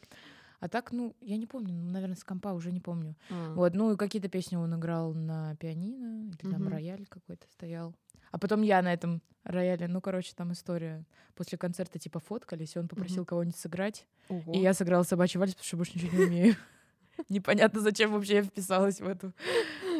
[0.60, 3.16] А так, ну, я не помню, ну, наверное, с компа уже не помню.
[3.32, 3.54] А.
[3.56, 6.70] Вот, ну, и какие-то песни он играл на пианино, или там угу.
[6.70, 7.96] рояль какой-то стоял.
[8.32, 11.04] А потом я на этом рояле, ну, короче, там история.
[11.36, 13.30] После концерта, типа, фоткались, и он попросил угу.
[13.30, 14.08] кого-нибудь сыграть.
[14.30, 14.54] Ого.
[14.54, 16.56] И я сыграла собачий вальс, потому что больше ничего не умею.
[17.30, 19.34] Непонятно, зачем вообще я вписалась в эту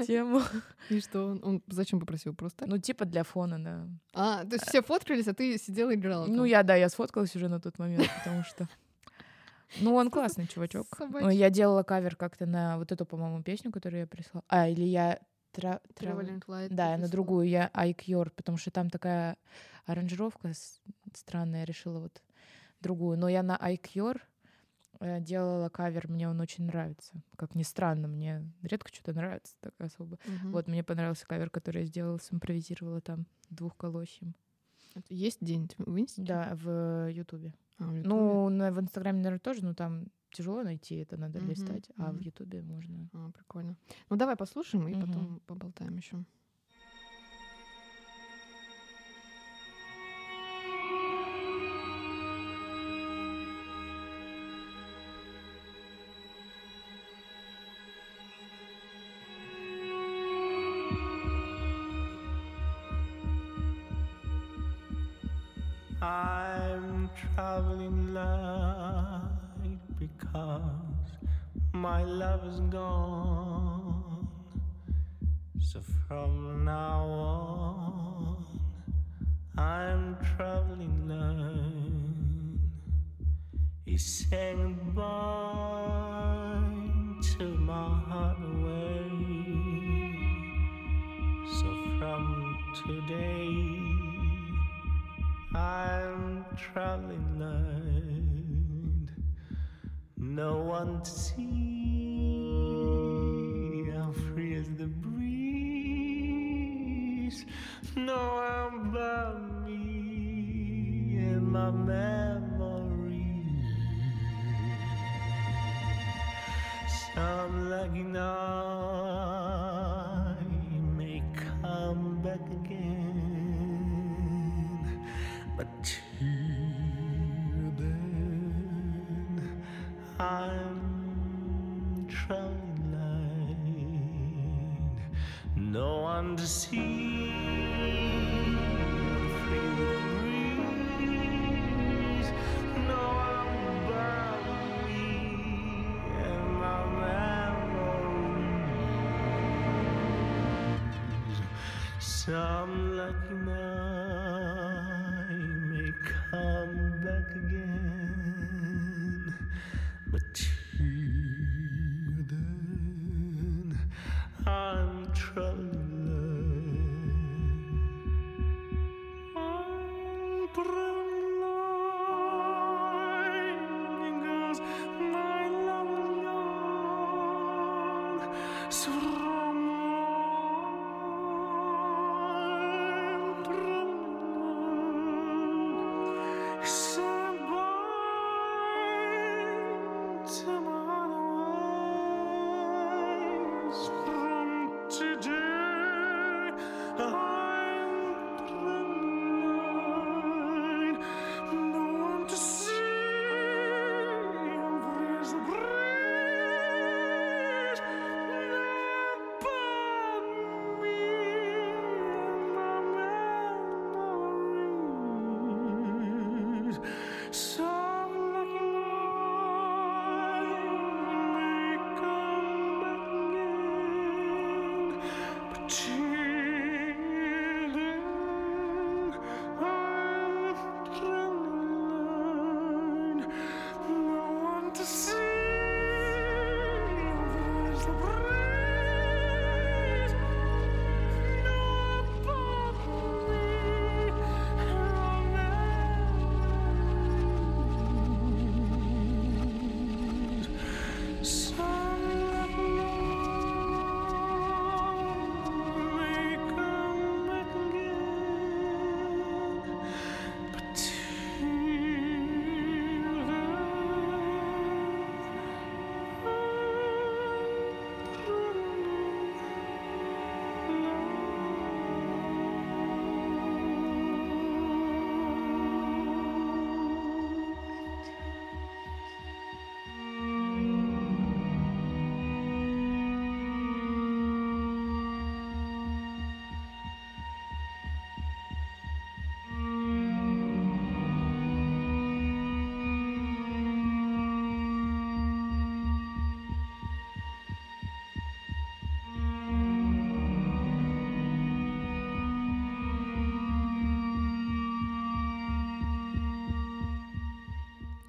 [0.08, 0.42] тему.
[0.90, 2.34] И что он, он зачем попросил?
[2.34, 2.66] Просто?
[2.68, 3.88] Ну, типа для фона, да.
[4.14, 6.26] А, то есть все фоткались, а ты сидела и играла?
[6.28, 8.68] Ну, я, да, я сфоткалась уже на тот момент, потому что...
[9.80, 10.86] Ну, он классный чувачок.
[11.00, 14.44] Ну, я делала кавер как-то на вот эту, по-моему, песню, которую я прислала.
[14.50, 15.20] А, или я
[15.52, 15.82] Тра...
[16.00, 16.70] Light.
[16.70, 19.38] Да, на другую я Айкьор, потому что там такая
[19.86, 20.54] аранжировка
[21.14, 22.22] странная, я решила вот
[22.80, 23.18] другую.
[23.18, 24.22] Но я на Айкьор
[25.22, 27.14] делала кавер, мне он очень нравится.
[27.36, 30.16] Как ни странно, мне редко что-то нравится так особо.
[30.26, 30.52] Угу.
[30.52, 34.36] Вот мне понравился кавер, который я сделала, симпровизировала там двухколосьем.
[35.10, 36.34] Есть день в Институте?
[36.34, 37.54] Да, в Ютубе.
[37.80, 41.48] А, ну, на, в Инстаграме, наверное, тоже, но там тяжело найти, это надо mm-hmm.
[41.48, 42.18] листать, а mm-hmm.
[42.18, 43.10] в Ютубе можно.
[43.14, 43.76] А, прикольно.
[44.10, 45.02] Ну, давай послушаем и mm-hmm.
[45.02, 46.24] потом поболтаем еще.
[66.04, 69.22] I'm traveling light
[70.00, 70.62] because
[71.74, 74.28] my love is gone.
[75.60, 78.46] So from now on,
[79.60, 82.60] I'm traveling light.
[83.86, 85.04] He's saying goodbye
[87.38, 89.12] to my heart away.
[91.46, 91.68] So
[92.00, 93.51] from today,
[95.72, 99.08] I'm traveling light,
[100.18, 101.51] no one to see.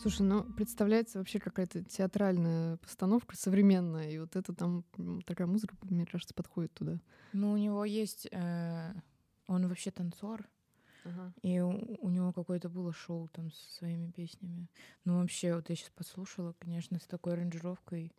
[0.03, 4.85] Слушай, ну представляется вообще какая-то театральная постановка современная, и вот это там
[5.25, 6.99] такая музыка, мне кажется, подходит туда.
[7.33, 8.27] Ну, у него есть...
[8.33, 8.93] Э,
[9.47, 10.49] он вообще танцор,
[11.05, 11.33] Ага.
[11.43, 14.67] и у, у него какое-то было шоу там со своими песнями.
[15.05, 18.13] Ну, вообще, вот я сейчас послушала, конечно, с такой аранжировкой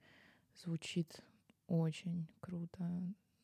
[0.63, 1.21] звучит
[1.67, 2.89] очень круто.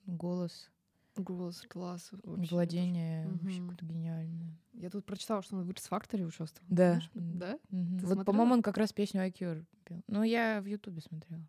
[0.05, 0.69] Голос,
[1.17, 2.09] Голос, класс.
[2.23, 3.37] вообще, владение тоже.
[3.39, 3.69] вообще Мгм.
[3.69, 4.38] какое-то гениальное.
[4.79, 6.65] Я тут прочитала, что он в X-Factor участвовал.
[6.69, 6.93] Да.
[6.93, 7.11] Знаешь?
[7.13, 7.59] Да?
[7.69, 10.01] Ты Вот, по-моему, он как раз песню IQ пел.
[10.07, 11.43] Ну, я в Ютубе смотрела.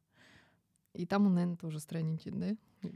[0.94, 2.56] И там он, наверное, тоже странненький, да?
[2.82, 2.88] Э,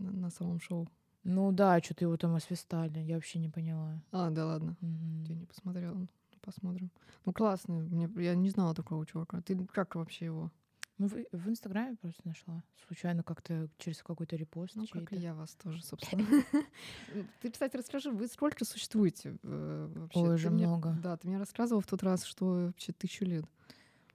[0.00, 0.88] На, самом шоу.
[1.22, 2.98] Ну да, что-то его там освистали.
[2.98, 4.00] Я вообще не поняла.
[4.10, 4.76] А, да ладно.
[4.80, 5.24] Мгм.
[5.24, 5.94] Я не посмотрела.
[5.94, 6.08] Ну,
[6.40, 6.90] Посмотрим.
[7.24, 7.80] Ну, классный.
[7.82, 9.40] Мне, я не знала такого чувака.
[9.40, 10.50] Ты как вообще его?
[10.98, 12.62] Ну, в, в Инстаграме просто нашла.
[12.86, 14.76] Случайно как-то через какой-то репост.
[14.76, 16.24] Ну, как и я вас тоже, собственно.
[17.40, 20.20] Ты, кстати, расскажи, вы сколько существуете э, вообще?
[20.20, 20.96] Ой, уже много.
[21.02, 23.44] Да, ты мне рассказывал в тот раз, что вообще тысячу лет.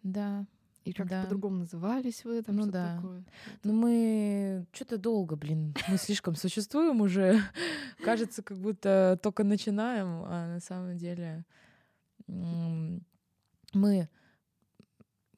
[0.03, 0.45] Да.
[0.85, 1.23] И как-то Да.
[1.23, 2.95] по-другому назывались вы, там Ну да.
[2.95, 3.25] такое.
[3.65, 5.75] Ну, мы что-то долго, блин.
[5.89, 7.41] Мы слишком существуем уже.
[8.05, 11.45] Кажется, как будто только начинаем, а на самом деле
[13.73, 14.09] мы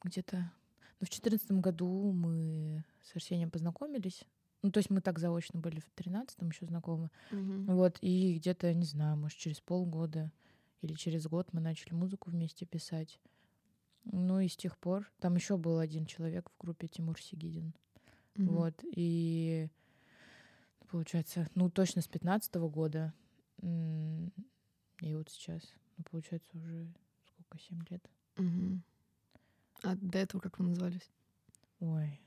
[0.04, 0.52] где-то
[1.02, 4.24] в четырнадцатом году мы с Арсением познакомились.
[4.62, 7.10] Ну, то есть мы так заочно были в тринадцатом еще знакомы.
[7.32, 7.66] Мгм.
[7.76, 10.32] Вот, и где-то, не знаю, может, через полгода
[10.82, 13.20] или через год мы начали музыку вместе писать.
[14.04, 17.74] Ну и с тех пор там еще был один человек в группе Тимур Сигидин.
[18.36, 18.48] Мгм.
[18.48, 19.70] Вот, и
[20.90, 23.14] получается, ну точно с пятнадцатого года.
[23.64, 25.62] И вот сейчас,
[25.98, 26.88] ну, получается, уже
[27.28, 28.08] сколько, семь лет.
[28.38, 28.84] Мгм.
[29.84, 31.10] А до этого как вы назывались?
[31.80, 32.20] Ой.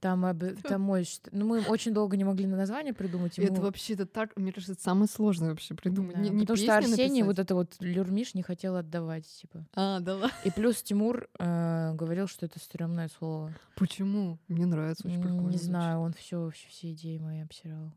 [0.00, 1.04] Там, об- там мой...
[1.30, 3.38] Ну, мы очень долго не могли на название придумать.
[3.38, 6.16] и Это мы- вообще-то так, мне кажется, это самое сложное вообще придумать.
[6.16, 7.26] Да, Не- не потому что Арсений написать.
[7.26, 9.64] вот это вот люрмиш не хотел отдавать, типа.
[9.74, 10.36] А, да ладно.
[10.44, 13.54] И плюс Тимур э, говорил, что это стрёмное слово.
[13.76, 14.38] Почему?
[14.48, 15.50] Мне нравится, очень прикольно.
[15.50, 17.92] Не знаю, он все, вообще все идеи мои обсирал.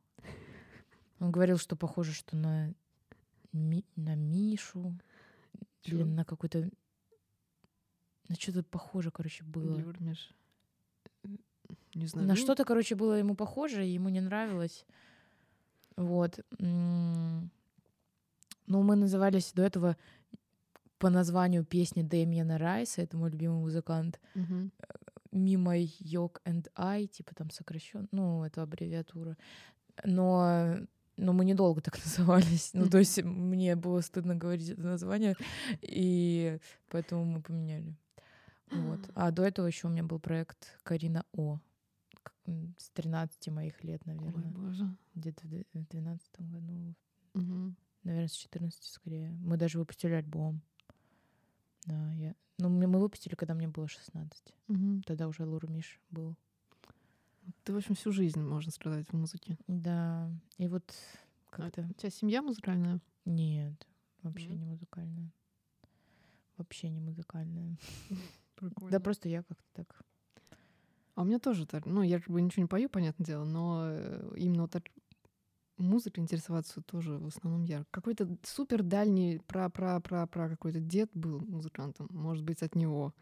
[1.20, 2.72] Он говорил, что похоже, что на,
[3.52, 4.94] Ми- на Мишу
[5.84, 6.70] или на какой-то...
[8.28, 9.78] На что-то похоже, короче, было.
[9.78, 10.34] Люрмиш.
[11.94, 12.28] Не знаю.
[12.28, 14.86] На ну, что-то, короче, было ему похоже, и ему не нравилось.
[15.96, 16.40] Вот.
[16.60, 17.50] Ну,
[18.68, 19.96] мы назывались до этого
[20.98, 24.20] по названию песни Дэмиена Райса, это мой любимый музыкант.
[25.32, 29.38] Мимо Йог and I, типа там сокращен, ну, это аббревиатура.
[30.06, 30.78] Но,
[31.18, 32.72] но мы недолго так назывались.
[32.74, 35.36] Ну, то есть мне было стыдно говорить это название,
[35.82, 36.58] и
[36.90, 37.96] поэтому мы поменяли.
[38.72, 39.00] Вот.
[39.16, 41.60] А до этого еще у меня был проект Карина О.
[42.78, 44.52] С 13 моих лет, Ой, наверное.
[44.52, 44.96] боже.
[45.16, 46.94] Где-то в две- в 12 году.
[47.34, 47.76] Мгм.
[48.04, 49.32] Наверное, с 14 скорее.
[49.32, 50.62] Мы даже выпустили альбом.
[51.86, 52.36] Да, я...
[52.60, 54.54] Ну, мы выпустили, когда мне было 16.
[54.68, 55.02] Мгм.
[55.04, 56.36] Тогда уже Лурмиш был.
[57.64, 59.58] Ты, в общем, всю жизнь, можно сказать, в музыке.
[59.68, 60.94] Да, и вот
[61.52, 61.82] А как-то...
[61.90, 63.00] У тебя семья музыкальная?
[63.26, 63.88] Нет,
[64.22, 64.60] вообще Нет?
[64.60, 65.32] не музыкальная.
[66.58, 67.76] Вообще не музыкальная.
[68.56, 68.92] Прикольно.
[68.92, 70.02] Да просто я как-то так...
[71.16, 71.86] А у меня тоже так.
[71.86, 74.84] Ну, я как бы ничего не пою, понятное дело, но э, именно вот так
[75.78, 77.86] музыкой интересоваться тоже в основном я.
[77.92, 82.08] Какой-то супер дальний пра-пра-пра-пра какой-то дед был музыкантом.
[82.12, 83.14] Может быть, от него.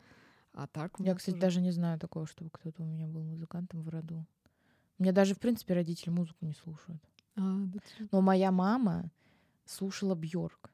[0.53, 3.81] А так Я, кстати, тоже- даже не знаю такого, чтобы кто-то у меня был музыкантом
[3.81, 4.25] в роду.
[4.99, 7.01] У меня даже, в принципе, родители музыку не слушают.
[7.35, 7.79] А, да
[8.11, 9.11] Но моя мама
[9.65, 10.69] слушала Бьорк.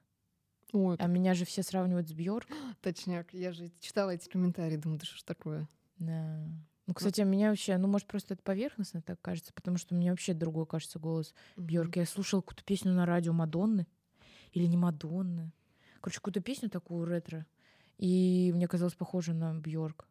[0.71, 2.47] Ой, А меня же все сравнивают с Бьорк.
[2.81, 3.33] точняк.
[3.33, 5.67] Я же читала эти комментарии, думаю, да что ж такое?
[5.97, 6.39] Да.
[6.87, 10.33] Ну, кстати, меня вообще, ну, может, просто это поверхностно так кажется, потому что мне вообще
[10.33, 11.97] другой кажется голос Бьорк.
[11.97, 13.85] Я слушала какую-то песню на радио Мадонны
[14.53, 15.51] или не Мадонны.
[16.01, 17.45] Короче, какую-то песню такую ретро.
[17.99, 20.08] И мне казалось похоже на Бьорк.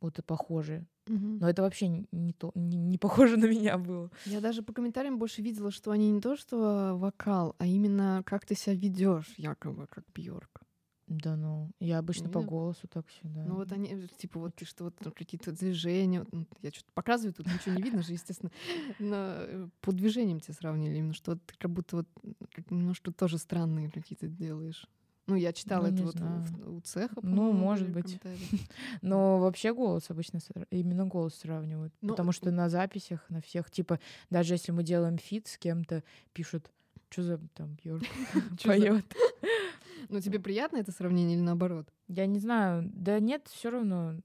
[0.00, 0.86] Вот и похоже.
[1.06, 1.38] Мгм.
[1.38, 4.10] Но это вообще не, то, не, не похоже на меня было.
[4.24, 8.46] Я даже по комментариям больше видела, что они не то что вокал, а именно как
[8.46, 10.62] ты себя ведешь, якобы, как Бьорк.
[11.06, 12.46] Да ну, я обычно по Не?
[12.46, 13.44] голосу так всегда.
[13.44, 16.92] Ну вот они, э, типа, вот ты что, вот какие-то движения, вот, ну, я что-то
[16.94, 18.50] показываю, тут ничего не видно же, естественно,
[18.98, 22.08] но э, по движениям тебя сравнили, именно что ты как будто вот
[22.54, 24.86] как немножко тоже странные какие-то делаешь.
[25.26, 26.16] Ну, я читала Ну, это не вот
[26.50, 28.20] в- у цеха, Ну, может быть.
[29.02, 31.94] Но вообще голос обычно именно голос сравнивают.
[32.02, 33.98] Ну, потому что на записях, на всех, типа,
[34.30, 36.02] даже если мы делаем фит с кем-то,
[36.34, 36.70] пишут,
[37.08, 39.04] что за там за- поет.
[40.10, 41.88] Ну, тебе приятно это сравнение или наоборот?
[42.08, 44.16] Я не знаю, да нет, все равно.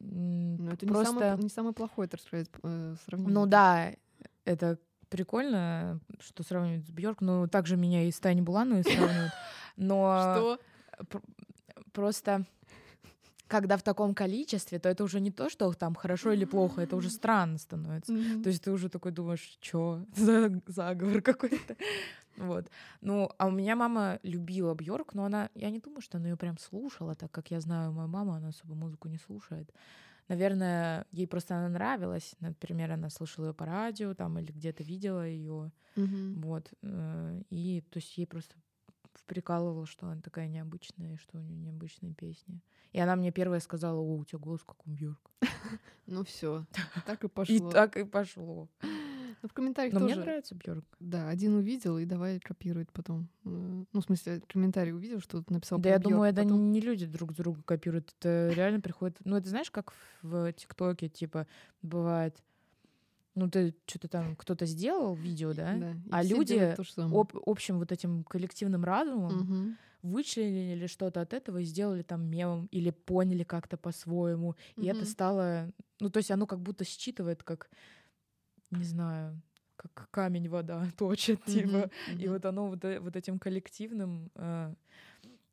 [0.00, 3.34] м, Ну, это не просто, самое, не самое плохое, так сказать, э, сравнение.
[3.34, 3.92] ну да,
[4.44, 4.78] это
[5.10, 9.32] прикольно, что сравнивают с Бьорк, но также меня и с Таней Булановой сравнивают.
[9.76, 10.60] Но Что?
[11.08, 11.22] пр-
[11.92, 12.46] просто
[13.50, 16.94] когда в таком количестве, то это уже не то, что там хорошо или плохо, это
[16.94, 18.12] уже странно становится.
[18.12, 18.42] Мгм.
[18.44, 21.76] То есть ты уже такой думаешь, что за заговор какой-то.
[22.36, 22.70] Вот.
[23.02, 26.36] Ну, а у меня мама любила Бьорк, но она, я не думаю, что она ее
[26.36, 29.68] прям слушала, так как я знаю мою маму, она особо музыку не слушает.
[30.30, 32.36] Наверное, ей просто она нравилась.
[32.38, 35.72] Например, она слышала ее по радио там или где-то видела ее.
[35.96, 36.40] Мгм.
[36.40, 36.72] Вот.
[36.82, 38.54] э, И то есть ей просто
[39.26, 42.60] прикалывало, что она такая необычная, что у нее необычные песни.
[42.92, 45.30] И она мне первая сказала, о, у тебя голос как у Бьорк.
[46.06, 46.64] Ну все,
[47.06, 47.68] так и пошло.
[47.68, 48.68] И так и пошло.
[49.42, 50.14] Ну, в комментариях Но тоже.
[50.16, 50.84] мне нравится Бьорк.
[51.00, 53.28] Да, один увидел и давай копирует потом.
[53.44, 56.80] Ну, в смысле, комментарий увидел, что тут написал Да, я Бьорк, думаю, это потом- не
[56.80, 59.18] люди друг друга копируют, это реально приходит.
[59.24, 61.46] Ну, это знаешь, как в ТикТоке, типа,
[61.80, 62.36] бывает,
[63.34, 65.74] ну, ты что-то там, кто-то сделал видео, да?
[65.76, 66.76] Да, А люди.
[66.98, 69.76] Об, общим вот этим коллективным разумом Мгм.
[70.02, 74.54] вычленили что-то от этого и сделали там мемом или поняли как-то по-своему.
[74.76, 75.70] И это стало...
[76.00, 77.70] Ну, то есть оно как будто считывает, как,
[78.70, 79.40] не знаю,
[79.76, 81.90] как камень вода точит, типа.
[82.18, 84.74] И вот оно вот, э- вот этим коллективным э,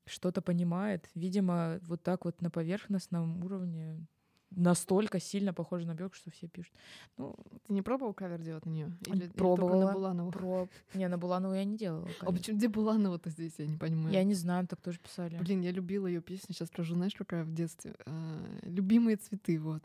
[0.06, 1.10] что-то понимает.
[1.16, 4.06] Видимо, вот так вот на поверхностном уровне
[4.52, 6.74] настолько сильно похоже на Бёрк, что все пишут.
[7.18, 7.36] Ну,
[7.68, 8.98] Ты не пробовал кавер делать на нее?
[9.06, 9.86] Или, или Пробовала.
[9.88, 10.32] на Буланову?
[10.32, 10.70] про...
[10.94, 12.08] Не, на Буланову я не делала.
[12.22, 12.38] А кавер.
[12.38, 14.14] почему где Буланова-то здесь, я не понимаю.
[14.14, 15.38] Я не знаю, так тоже писали.
[15.38, 17.94] Блин, я любила ее песню, сейчас скажу, знаешь, какая в детстве?
[18.06, 19.84] А, Любимые цветы, вот.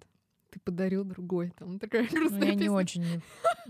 [0.52, 1.50] Ты подарил другой.
[1.58, 2.72] Там такая Ну, грустная я не песня.
[2.72, 3.22] очень не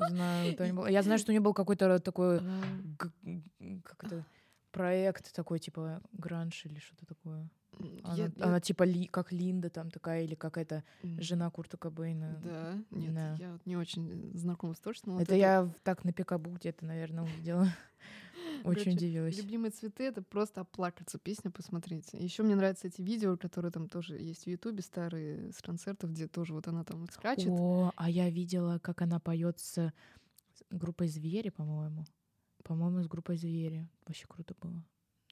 [0.08, 0.54] знаю.
[0.54, 0.86] кто был.
[0.86, 2.40] Я знаю, что у нее был какой-то такой,
[3.84, 4.24] как это,
[4.72, 7.48] проект такой, типа, гранж или что-то такое.
[8.02, 10.82] Она, я- я- она типа ли, как Линда там такая, или какая-то
[11.18, 12.38] жена Курта Кобейна.
[12.44, 13.34] Да, нет, Да.
[13.38, 16.84] я вот не очень знакома с но вот это я в- так на Пикабу где-то,
[16.84, 17.68] наверное, увидела.
[18.64, 19.36] Очень Короче, удивилась.
[19.36, 22.18] Любимые цветы это просто оплакаться песня, посмотрите.
[22.18, 26.28] Еще мне нравятся эти видео, которые там тоже есть в Ютубе старые с концертов, где
[26.28, 27.48] тоже вот она там вот скачет.
[27.48, 29.92] О, а я видела, как она поет с
[30.70, 32.04] группой Звери, по-моему.
[32.62, 33.88] По-моему, с группой Звери.
[34.06, 34.84] Вообще круто было.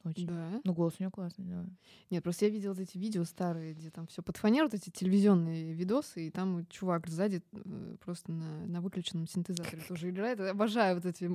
[0.05, 0.26] Очень.
[0.26, 0.61] Да.
[0.64, 1.66] Ну, голос у нее классный, да.
[2.11, 5.72] Нет, просто я видела эти видео старые, где там все под фанеру, вот эти телевизионные
[5.74, 10.40] видосы, и там чувак сзади э, просто на, на выключенном синтезаторе тоже играет.
[10.40, 11.30] Обожаю вот эти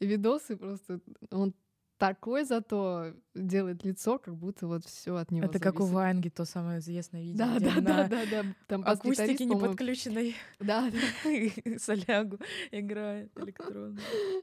[0.00, 1.00] видосы, просто
[1.30, 1.54] он
[1.98, 5.94] такой зато делает лицо, как будто вот все от него Это как у зависит.
[5.94, 8.44] Ванги, то самое известное видео, Да, да, да, да, да.
[8.68, 10.98] Там акустики не подключенной Да, да,
[11.78, 12.38] солягу
[12.70, 13.98] играет электронную.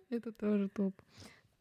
[0.10, 0.94] это тоже топ.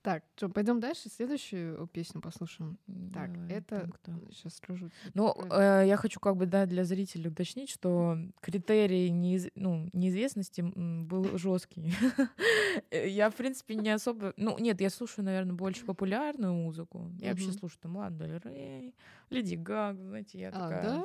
[0.04, 2.76] Так, что, пойдем дальше, следующую песню послушаем.
[3.14, 4.12] Так, Давай, это кто?
[4.32, 4.90] сейчас скажу.
[5.14, 5.82] Ну, Правильно.
[5.82, 11.38] э, я хочу как бы да, для зрителей уточнить, что критерий неиз- ну, неизвестности был
[11.38, 11.94] жесткий.
[12.92, 14.34] Я, в принципе, не особо...
[14.36, 17.10] Ну, нет, я слушаю, наверное, больше популярную музыку.
[17.18, 18.94] Я вообще слушаю там Лана Дель Рей,
[19.30, 20.82] Леди Гаг, знаете, я А, такая...
[20.82, 21.04] да?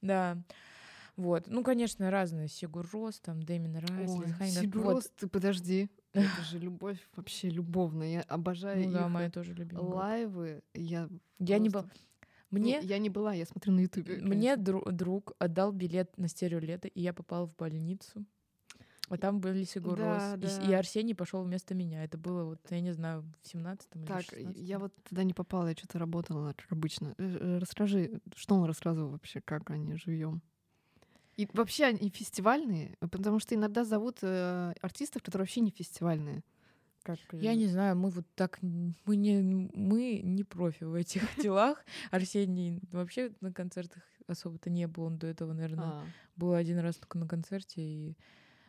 [0.00, 0.38] Да.
[1.16, 1.46] Вот.
[1.46, 2.48] Ну, конечно, разные.
[2.48, 4.48] Сигур Рос, там, Дэмин Райс, Ой.
[4.48, 4.92] Сигур Вот.
[4.94, 5.88] Рос, ты подожди.
[6.12, 8.08] Это же любовь вообще любовная.
[8.12, 9.84] Я обожаю Ну да, моя тоже любимая.
[9.86, 10.62] лайвы.
[10.74, 11.08] Я,
[11.38, 11.86] Я не была...
[12.50, 14.16] Мне, Не, я не была, я смотрю на Ютубе.
[14.20, 18.26] мне дру- друг отдал билет на стереолето, и я попала в больницу.
[19.08, 20.38] А там были Сигур Да, Рос.
[20.38, 20.70] И да.
[20.70, 22.04] И, Арсений пошел вместо меня.
[22.04, 25.32] Это было, вот, я не знаю, в 17-м или Так, 16 я вот туда не
[25.34, 27.14] попала, я что-то работала, обычно.
[27.18, 30.42] Э, э, Расскажи, что он рассказывал вообще, как они живьем?
[31.36, 36.42] И вообще они фестивальные, потому что иногда зовут э, артистов, которые вообще не фестивальные.
[37.02, 39.40] Как, Я э, не знаю, мы вот так, мы не,
[39.74, 41.84] мы не профи в этих делах.
[42.10, 45.04] Арсений вообще на концертах особо-то не был.
[45.04, 46.06] Он до этого, наверное, а,
[46.36, 47.82] был один раз только на концерте.
[47.82, 48.16] И,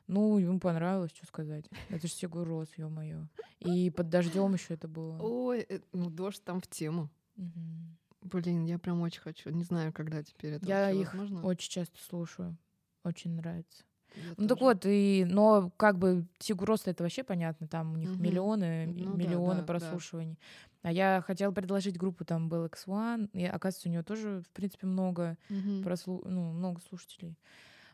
[0.07, 1.65] ну, ему понравилось, что сказать.
[1.89, 3.27] Это же Сигур Рос, ё-моё.
[3.59, 5.19] И под дождем еще это было.
[5.21, 7.09] Ой, э, ну дождь там в тему.
[7.35, 7.97] Мгм.
[8.23, 9.49] Блин, я прям очень хочу.
[9.49, 11.43] Не знаю, когда теперь это Я их возможно.
[11.43, 12.57] очень часто слушаю.
[13.03, 13.83] Очень нравится.
[14.15, 14.63] Я Ну так тоже.
[14.65, 18.23] вот, и, но как бы Сигур Рос это вообще понятно, там у них Мгм.
[18.23, 19.65] миллионы, Ну да, миллионы да, да.
[19.65, 20.37] прослушиваний.
[20.83, 24.85] А я хотела предложить группу, там был X1, и оказывается, у нее тоже, в принципе,
[24.87, 25.81] много, Мгм.
[25.83, 26.21] прослу...
[26.25, 27.37] ну, много слушателей.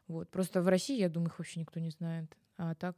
[0.07, 0.29] Вот.
[0.29, 2.35] Просто в России, я думаю, их вообще никто не знает.
[2.57, 2.95] А так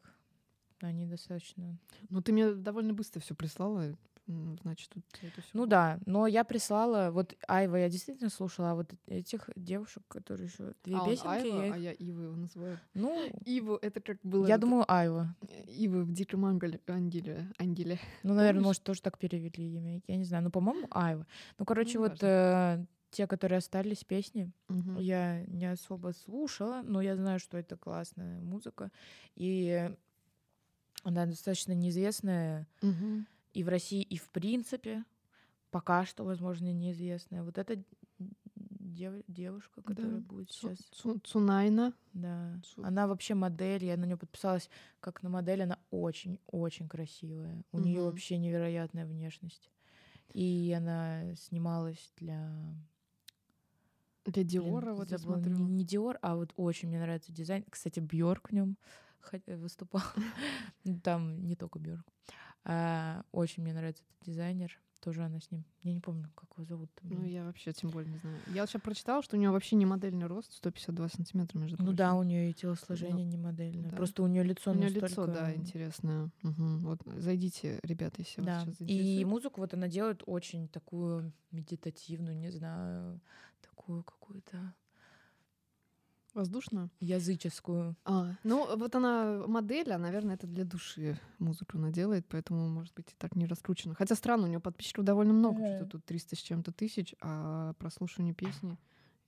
[0.80, 1.78] они достаточно...
[2.10, 3.96] Ну, ты мне довольно быстро все прислала.
[4.28, 8.76] Значит, тут это всё Ну да, но я прислала, вот Айва я действительно слушала, а
[8.76, 12.24] вот этих девушек, которые еще две А он песенки, Айва, я их- а я Ивы
[12.24, 12.80] его называю.
[12.94, 14.48] ну, Иву, это как было...
[14.48, 15.36] я это- думаю, Айва.
[15.68, 16.80] Ивы в Диком Ангеле.
[16.88, 17.52] Ангеле.
[17.60, 18.00] Ангеле.
[18.24, 18.66] Ну, наверное, Помнишь?
[18.68, 20.02] может, тоже так перевели имя.
[20.08, 20.44] Я не знаю.
[20.44, 21.26] Ну, по-моему, Айва.
[21.60, 24.98] Ну, короче, Ну, вот э, те, которые остались песни, Мгм.
[24.98, 28.92] я не особо слушала, но я знаю, что это классная музыка.
[29.36, 29.90] И
[31.04, 33.26] она достаточно неизвестная Мгм.
[33.54, 35.04] И в России, и в принципе.
[35.72, 37.44] Пока что, возможно, неизвестная.
[37.44, 37.82] Вот эта
[38.20, 40.20] дев- девушка, которая Да.
[40.20, 40.78] будет сейчас.
[40.92, 41.94] Цу- Цунайна.
[42.14, 42.60] Да.
[42.66, 47.64] Цу- Она вообще модель, я на нее подписалась как на модель, она очень-очень красивая.
[47.72, 48.06] У нее Мгм.
[48.10, 49.70] вообще невероятная внешность.
[50.34, 52.52] И она снималась для...
[54.26, 55.58] Для блин, Диора, вот я забыла, смотрю.
[55.58, 57.64] Не, не Dior, а вот очень мне нравится дизайн.
[57.70, 58.78] Кстати, Бьорк в нем
[59.48, 60.02] выступал.
[61.04, 62.06] Там не только Бьорк.
[62.64, 64.80] А, очень мне нравится этот дизайнер.
[65.00, 65.66] Тоже она с ним.
[65.82, 66.92] Я не помню, как его зовут.
[67.02, 68.38] Ну, я вообще тем более не знаю.
[68.54, 71.96] Я сейчас прочитала, что у нее вообще не модельный рост, 152 сантиметра, между Ну прочим.
[71.98, 73.90] да, у нее и телосложение не модельное.
[73.90, 73.98] да.
[73.98, 75.08] Просто у нее лицо У нее настолько...
[75.08, 76.30] лицо, да, интересное.
[76.44, 76.80] Мгм.
[76.82, 78.54] Вот зайдите, ребята, если Да.
[78.60, 79.28] вас сейчас И заинтересует.
[79.28, 83.20] музыку вот она делает очень такую медитативную, не знаю,
[83.62, 84.72] такую какую-то
[86.34, 86.90] Воздушную?
[87.00, 87.96] языческую.
[88.06, 92.94] А, ну, вот она модель, а, наверное, это для души музыку она делает, поэтому, может
[92.94, 93.96] быть, и так не раскручено.
[93.96, 98.34] Хотя странно, у нее подписчиков довольно много, что-то тут 300 с чем-то тысяч, а прослушивание
[98.34, 98.78] песни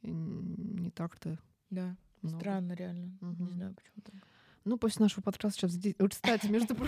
[0.02, 1.38] не так-то
[1.70, 2.40] Да, много.
[2.40, 3.18] странно реально.
[3.22, 3.50] Не Мгм.
[3.50, 4.28] знаю, почему так.
[4.66, 5.96] Ну, после нашего подкаста сейчас здесь...
[6.00, 6.88] Вот, кстати, между, про-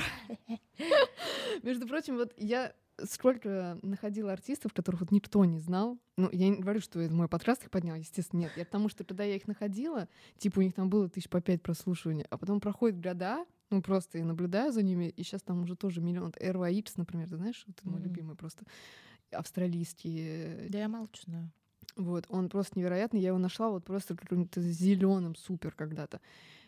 [1.61, 5.97] между прочим, вот я сколько находила артистов, которых вот никто не знал.
[6.17, 8.53] Ну, я не говорю, что мой подкаст их поднял, естественно, нет.
[8.55, 11.41] Я к тому, что когда я их находила, типа у них там было тысяч по
[11.41, 15.63] пять прослушиваний, а потом проходят года, ну, просто я наблюдаю за ними, и сейчас там
[15.63, 16.31] уже тоже миллион.
[16.39, 18.03] RYX, например, ты знаешь, вот мой Мгм.
[18.03, 18.63] любимый просто
[19.31, 21.51] австралийский Да я молчу, знаю.
[21.95, 23.21] вот, он просто невероятный.
[23.21, 26.21] Я его нашла вот просто каким-то зеленым супер когда-то.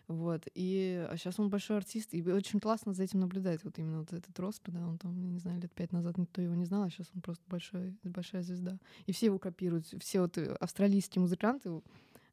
[0.08, 0.48] Вот.
[0.54, 3.64] И а сейчас он большой артист, и очень классно за этим наблюдать.
[3.64, 6.56] Вот именно вот этот рост, когда он там, не знаю, лет пять назад никто его
[6.56, 8.80] не знал, а сейчас он просто большой, большая звезда.
[9.06, 9.86] И все его копируют.
[10.00, 11.82] Все вот э, австралийские музыканты,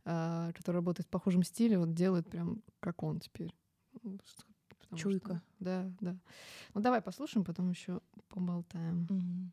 [0.04, 3.52] а, которые работают в похожем стиле, вот делают прям как он теперь.
[4.02, 4.44] Ну, что-
[4.96, 5.42] Чуйка.
[5.58, 6.16] да, да.
[6.74, 9.06] Ну давай послушаем, потом еще поболтаем.
[9.10, 9.52] Мгм.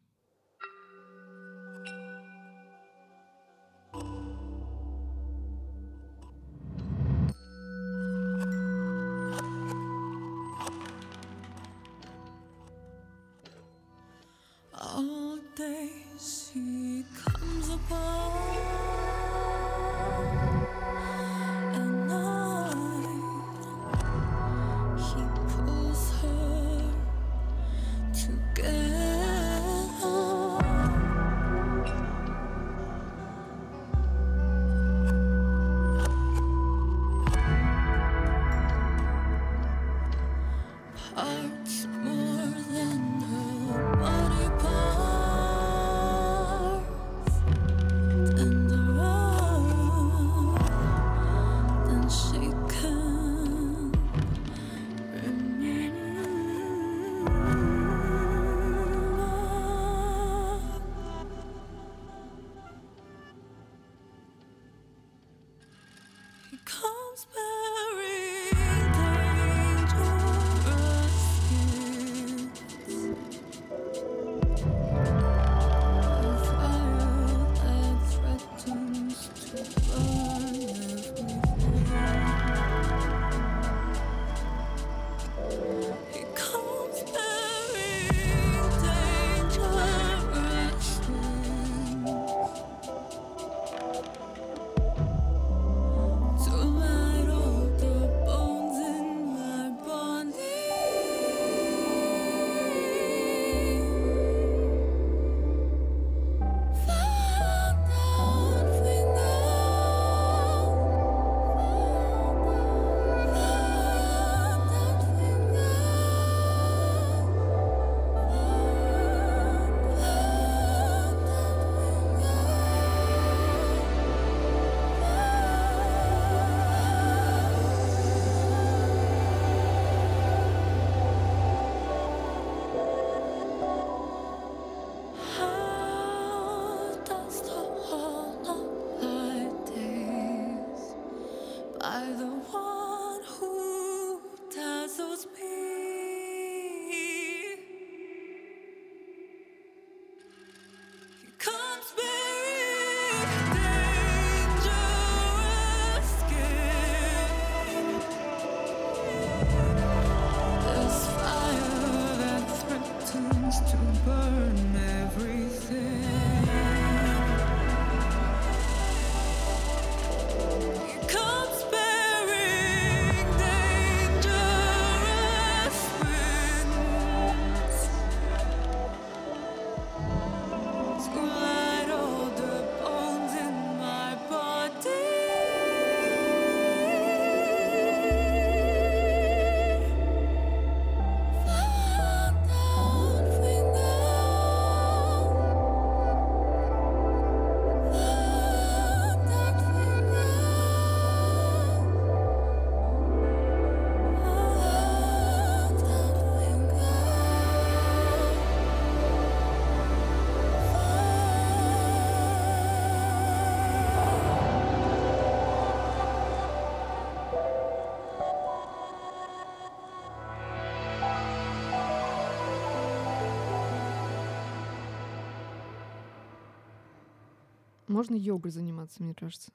[227.91, 229.51] Можно йогой заниматься, мне кажется,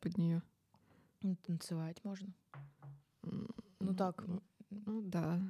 [0.00, 0.40] под нее.
[1.20, 2.32] Ну, танцевать можно.
[3.22, 4.24] Ну так,
[4.70, 5.40] Ну да.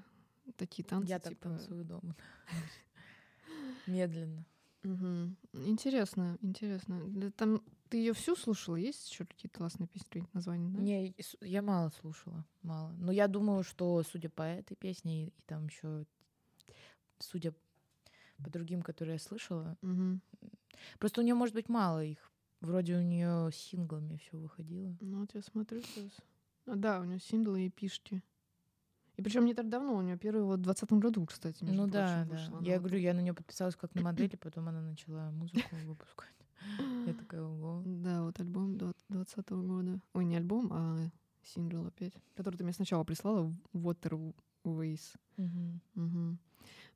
[0.57, 1.09] Такие танцы.
[1.11, 1.51] я так типа...
[1.51, 2.17] танцую дома.
[3.87, 4.45] Медленно.
[4.83, 5.37] Мгм.
[5.53, 7.05] Интересно, интересно.
[7.09, 8.77] Да Там ты ее всю слушала?
[8.77, 10.71] Есть еще какие-то классные песни, названия?
[10.71, 10.85] знаешь?
[10.85, 12.93] Не, я мало слушала, мало.
[12.93, 16.07] Но я думаю, что, судя по этой песне и, и там еще,
[17.19, 17.55] судя
[18.43, 20.21] по другим, которые я слышала, Мгм.
[20.99, 22.31] просто у нее может быть мало их.
[22.61, 24.97] Вроде у нее синглами все выходило.
[25.01, 26.13] Ну вот я смотрю сейчас.
[26.67, 28.23] А, да, у нее синглы и пишки.
[29.17, 31.89] И причем не так давно, у нее первый вот в двадцатом году, кстати, между ну
[31.89, 32.37] да, прочим, да.
[32.37, 32.59] вышла.
[32.59, 35.77] Она Я вот говорю, я на нее подписалась как на модели, потом она начала музыку
[35.87, 36.33] выпускать.
[37.07, 37.83] Я такая, ого.
[37.85, 38.79] Да, вот альбом
[39.09, 40.01] двадцатого года.
[40.15, 41.11] Ой, не альбом, а
[41.43, 42.15] сингл опять.
[42.37, 45.17] Который ты мне сначала прислала, Waterways.
[45.37, 45.81] Мгм.
[45.95, 46.39] Мгм.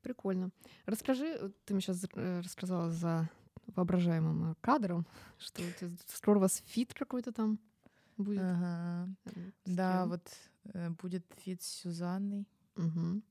[0.07, 0.51] Прикольно.
[0.85, 3.29] Расскажи, вот ты мне сейчас рассказала за
[3.75, 5.05] воображаемым э, кадром,
[5.39, 7.59] что у тебя скоро у вас feat какой-то там
[8.17, 8.41] будет.
[8.41, 9.09] Ага.
[9.25, 10.23] Э, Да, вот
[10.75, 12.47] э, будет feat с Сюзанной.
[12.77, 13.25] Мгм.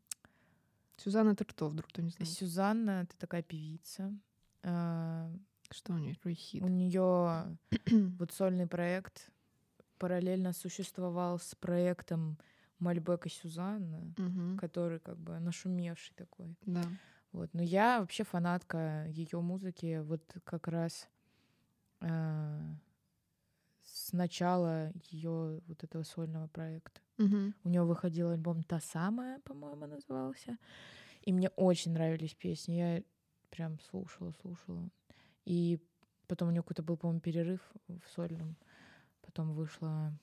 [0.97, 2.29] Сюзанна, это кто, вдруг кто не знает?
[2.29, 4.13] Сюзанна— это такая певица.
[4.63, 5.31] А,
[5.71, 6.15] Что у нее?
[6.15, 6.61] Какой хит?
[6.61, 7.57] У нее
[8.19, 9.29] вот сольный проект
[9.97, 12.37] параллельно существовал с проектом
[12.79, 14.57] Мальбека Сюзанна, Мгм.
[14.57, 16.55] который как бы нашумевший такой.
[16.65, 16.81] Да.
[17.31, 17.49] Вот.
[17.53, 21.07] Но я вообще фанатка ее музыки вот как раз
[22.01, 22.59] а,
[23.83, 27.01] с начала ее вот этого сольного проекта.
[27.17, 27.53] Мгм.
[27.63, 30.57] У нее выходил альбом «Та самая», по-моему, назывался.
[31.21, 32.73] И мне очень нравились песни.
[32.73, 33.03] Я
[33.49, 34.89] прям слушала, слушала.
[35.45, 35.79] И
[36.27, 38.55] потом у нее какой-то был, по-моему, перерыв в сольном.
[39.21, 40.13] Потом вышла...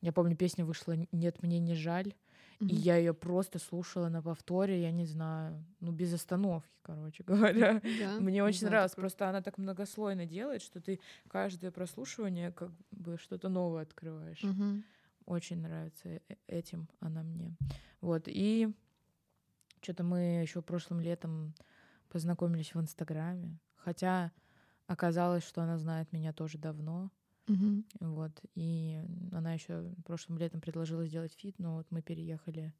[0.00, 2.14] Я помню, песня вышла «Нет, мне не жаль».
[2.58, 2.74] И Мгм.
[2.74, 7.80] я ее просто слушала на повторе, я не знаю, ну, без остановки, короче говоря.
[7.98, 8.92] Да, Мне очень да, нравилось.
[8.92, 9.02] такое.
[9.02, 14.42] Просто она так многослойно делает, что ты каждое прослушивание как бы что-то новое открываешь.
[14.42, 14.84] Мгм.
[15.24, 17.56] Очень нравится э- этим она мне.
[18.02, 18.24] Вот.
[18.26, 18.68] И
[19.80, 21.54] что-то мы еще прошлым летом
[22.10, 23.58] познакомились в Инстаграме.
[23.76, 24.32] Хотя
[24.86, 27.10] оказалось, что она знает меня тоже давно.
[27.50, 27.84] Мгм.
[28.00, 28.32] Вот.
[28.54, 29.00] И
[29.32, 32.72] она еще прошлым летом предложила сделать фит, но вот мы переехали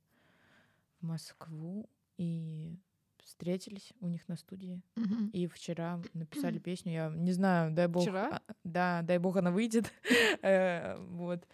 [1.01, 2.77] в Москву и
[3.19, 4.83] встретились у них на студии.
[4.97, 5.29] Мгм.
[5.33, 6.93] И вчера написали песню.
[6.93, 8.03] Я не знаю, дай бог.
[8.03, 8.37] Вчера?
[8.47, 9.93] а, Да, дай бог она выйдет.
[10.43, 11.47] Э, Вот.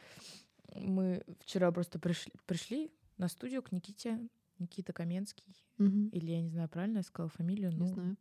[0.74, 4.28] Мы вчера просто пришли, пришли на студию к Никите.
[4.58, 5.54] Никита Каменский.
[5.78, 7.70] Или я не знаю, правильно я сказала фамилию?
[7.72, 8.16] Не Ну, знаю.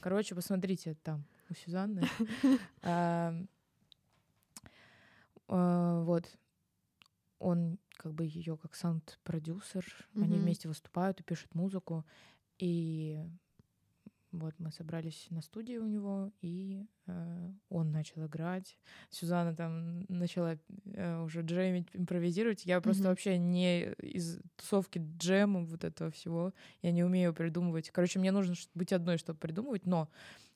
[0.00, 2.02] Короче, посмотрите там у Сюзанны.
[5.48, 6.38] А, Вот.
[7.38, 9.84] Он как бы ее как саунд-продюсер.
[10.16, 10.42] Они Мгм.
[10.42, 12.04] вместе выступают и пишут музыку.
[12.58, 13.16] И
[14.32, 18.76] вот мы собрались на студии у него, и э, он начал играть.
[19.08, 22.66] Сюзанна там начала э, уже джемить, импровизировать.
[22.66, 23.10] Я просто Мгм.
[23.10, 26.52] вообще не из тусовки джема вот этого всего.
[26.82, 27.90] Я не умею придумывать.
[27.90, 29.86] Короче, мне нужно быть одной, чтобы придумывать.
[29.86, 30.10] Но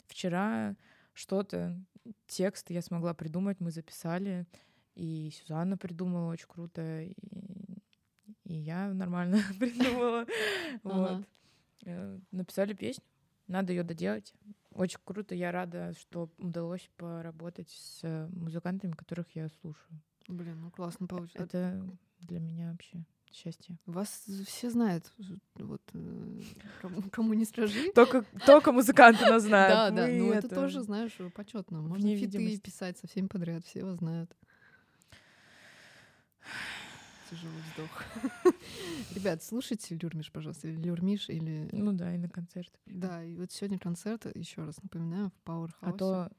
[0.07, 0.75] вчера
[1.13, 1.79] что-то,
[2.27, 4.45] текст я смогла придумать, мы записали.
[4.95, 7.01] И Сюзанна придумала очень круто.
[7.01, 7.13] И,
[8.43, 10.25] и я нормально придумала.
[10.83, 11.23] Вот.
[11.85, 13.03] Э, Написали песню.
[13.47, 14.33] Надо ее доделать.
[14.71, 15.35] Очень круто.
[15.35, 20.01] Я рада, что удалось поработать с э, музыкантами, которых я слушаю.
[20.27, 21.49] Блин, ну классно получилось.
[21.49, 21.85] Это
[22.19, 23.77] для меня вообще счастье.
[23.85, 25.11] Вас все знают.
[25.55, 26.41] Вот э,
[26.81, 27.91] кому, кому не скажи.
[27.93, 29.95] Только, только музыканты нас Да, знают.
[29.95, 30.07] да.
[30.07, 31.81] Мы Ну это тоже, знаешь, почетно.
[31.81, 34.35] Можно фиты писать со всеми подряд, все его знают.
[37.29, 38.03] Тяжелый вздох.
[39.15, 41.67] Ребят, слушайте Люрмиш, пожалуйста, или Люрмиш, или...
[41.71, 42.77] Ну да, и на концерты.
[42.85, 45.73] Да, и вот сегодня концерт, еще раз напоминаю, в Powerhouse.
[45.81, 46.31] А то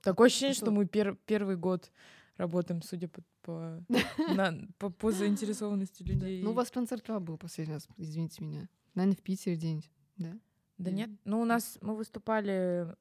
[0.00, 1.90] такое ощущение, а то- что мы пер- первый год
[2.36, 3.84] работаем, судя по, по,
[4.34, 6.42] на- по, по заинтересованности людей.
[6.42, 8.68] Ну, у вас концерт когда был последний раз, извините меня?
[8.94, 10.38] Наверное, в Питере где-нибудь, да?
[10.78, 11.10] Да нет.
[11.24, 12.94] Ну, у нас мы выступали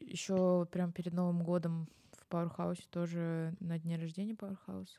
[0.00, 1.88] еще прям перед Новым годом
[2.28, 4.90] Powerhouse тоже на дне рождения Powerhouse.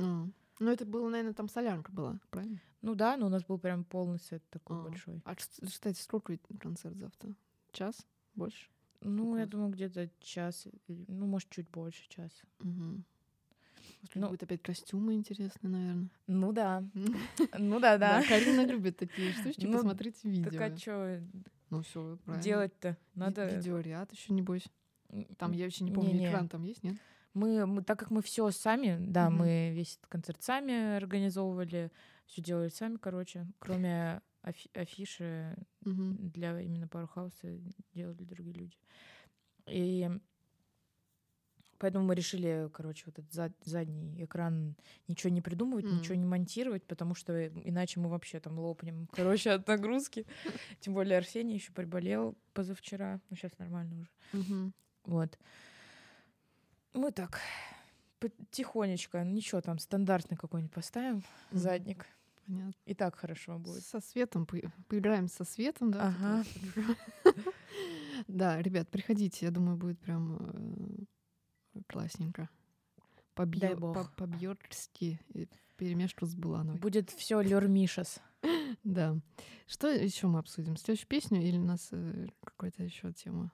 [0.00, 0.26] А.
[0.58, 2.60] Ну, это было, наверное, там солянка была, правильно?
[2.82, 4.82] Ну да, но у нас был прям полный сет такой А.
[4.82, 5.20] большой.
[5.24, 7.34] А, кс- кстати, сколько концерт завтра?
[7.72, 8.06] Час?
[8.34, 8.68] Больше?
[9.02, 12.44] Ну, Сколько я думаю, где-то час, ну, может, чуть больше часа.
[12.60, 13.02] Угу.
[14.14, 16.08] Ну- Будет опять костюмы интересные, наверное.
[16.26, 16.82] Ну да,
[17.58, 18.22] ну да, да.
[18.26, 20.50] Карина любит такие штучки, Ну, посмотрите видео.
[20.50, 21.20] Так а что
[21.70, 22.42] Ну все, правильно.
[22.42, 22.96] делать-то?
[23.14, 23.56] Надо...
[23.56, 24.66] Видеоряд еще, небось.
[25.38, 26.26] Там, я вообще не помню, Не-не.
[26.26, 26.96] экран там есть, нет?
[27.34, 29.38] Мы, мы, так как мы все сами, да, Мгм.
[29.40, 31.92] мы весь этот концерт сами организовывали,
[32.24, 36.30] все делали сами, короче, кроме афи- афиши Мгм.
[36.30, 38.76] для именно Powerhouse делали другие люди.
[39.66, 40.08] И
[41.78, 44.76] Поэтому мы решили, короче, вот этот зад- задний экран
[45.08, 45.96] ничего не придумывать, Мгм.
[45.98, 50.24] ничего не монтировать, потому что иначе мы вообще там лопнем, короче, от нагрузки.
[50.80, 53.20] Тем более Арсений еще приболел позавчера.
[53.28, 54.10] Ну, сейчас нормально уже.
[54.32, 54.72] Мгм.
[55.06, 55.38] Вот.
[56.92, 57.40] Мы так
[58.50, 61.24] тихонечко, ничего там, стандартный какой-нибудь поставим, Мгм.
[61.58, 62.06] задник.
[62.46, 62.72] Понятно.
[62.86, 63.84] И так хорошо будет.
[63.84, 64.56] Со светом, по-
[64.88, 66.08] поиграем со светом, да?
[66.08, 66.44] Ага.
[68.28, 72.48] Да, ребят, приходите, я думаю, будет прям э, классненько.
[73.34, 75.20] По-бьёрски
[75.76, 76.80] перемешку с Булановой.
[76.80, 78.20] Будет все Лермишес.
[78.84, 79.16] Да.
[79.66, 80.76] Что еще мы обсудим?
[80.76, 83.50] Следующую песню или у нас э, какая-то еще тема?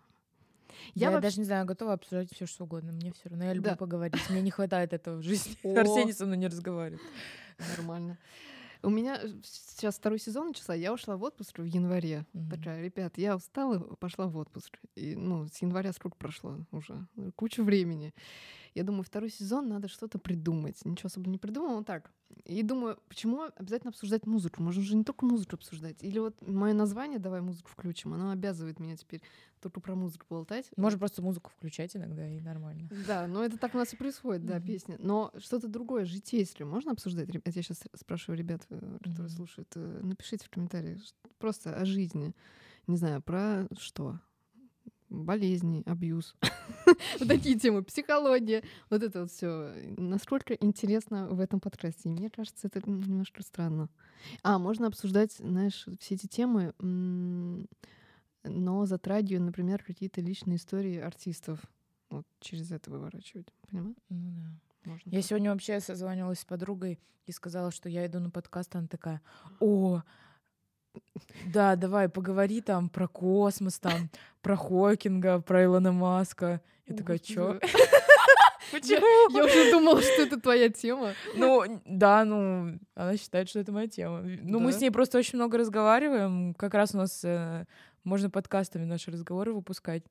[0.95, 2.93] Я, вообще- даже не знаю, готова обсуждать все что угодно.
[2.93, 3.45] Мне все равно.
[3.45, 3.77] Я люблю Да.
[3.77, 4.29] поговорить.
[4.31, 5.57] Мне не хватает этого в жизни.
[5.77, 7.01] Арсений со мной не разговаривает.
[7.77, 8.18] Нормально.
[8.85, 12.27] У меня сейчас второй сезон начался, я ушла в отпуск в январе.
[12.33, 12.51] Мгм.
[12.51, 14.77] Такая, ребят, я устала, пошла в отпуск.
[14.97, 17.07] И, ну, с января сколько прошло уже?
[17.37, 18.12] Куча времени.
[18.75, 20.85] Я думаю, второй сезон надо что-то придумать.
[20.85, 22.11] Ничего особо не придумала, так.
[22.45, 24.62] И думаю, почему обязательно обсуждать музыку?
[24.62, 26.03] Можно же не только музыку обсуждать.
[26.03, 29.22] Или вот мое название «Давай музыку включим», оно обязывает меня теперь
[29.61, 30.70] только про музыку болтать.
[30.76, 32.89] Можно просто музыку включать иногда, и нормально.
[33.07, 34.66] Да, но это так у нас и происходит, да, Мгм.
[34.66, 34.97] песня.
[34.99, 37.28] Но что-то другое, житейское можно обсуждать?
[37.33, 41.01] Я сейчас спрашиваю ребят, э, которые слушают, э, напишите в комментариях
[41.39, 42.35] просто о жизни.
[42.87, 44.18] Не знаю, про что?
[45.13, 46.35] Болезни, абьюз.
[47.19, 48.63] Вот такие темы, психология.
[48.89, 49.73] Вот это вот все.
[49.97, 52.09] Насколько интересно в этом подкасте.
[52.09, 53.89] Мне кажется, это немножко странно.
[54.43, 61.61] А, можно обсуждать, знаешь, все эти темы, но затрагивая, например, какие-то личные истории артистов.
[62.09, 63.53] Вот через это выворачивать.
[63.71, 63.97] Понимаешь?
[64.09, 64.91] Ну да.
[64.91, 65.11] Можно.
[65.11, 69.21] Я сегодня вообще созванивалась с подругой и сказала, что я иду на подкаст, она такая,
[69.61, 70.03] о,
[71.47, 74.11] да, давай, поговори там про космос, там,
[74.43, 76.61] про Хокинга, про Илона Маска.
[76.86, 77.59] Я такая, чё?
[78.72, 79.36] Почему?
[79.36, 81.12] Я уже думала, что это твоя тема.
[81.34, 84.22] Ну, да, ну, она считает, что это моя тема.
[84.22, 84.78] Ну, мы Да?
[84.78, 86.55] с ней просто очень много разговариваем.
[86.55, 87.66] Как раз у нас э,
[88.05, 90.05] можно подкастами наши разговоры выпускать.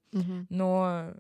[0.50, 1.14] Но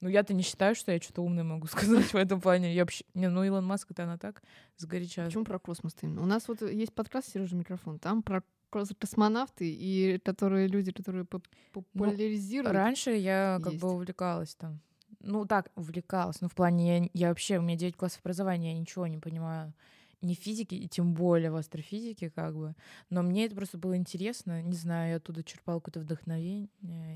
[0.00, 2.74] ну, я-то не считаю, что я что-то умное могу сказать в этом плане.
[2.74, 3.04] Я вообще...
[3.14, 4.42] Не, ну, Илон Маск это она так,
[4.76, 5.24] сгоряча.
[5.26, 6.22] Почему про космос именно?
[6.22, 7.98] У нас вот есть подкаст Сережа Микрофон.
[7.98, 12.74] Там про кос- космонавты и которые люди, которые поп- популяризируют.
[12.74, 13.82] Раньше я как есть.
[13.82, 14.80] бы увлекалась там.
[15.20, 16.40] Ну, так, увлекалась.
[16.40, 19.74] Ну, в плане, я, я вообще, у меня 9 классов образования, я ничего не понимаю
[20.22, 22.74] ни в физике, и тем более в астрофизике, как бы.
[23.08, 24.62] Но мне это просто было интересно.
[24.62, 26.68] Не знаю, я оттуда черпала какое-то вдохновение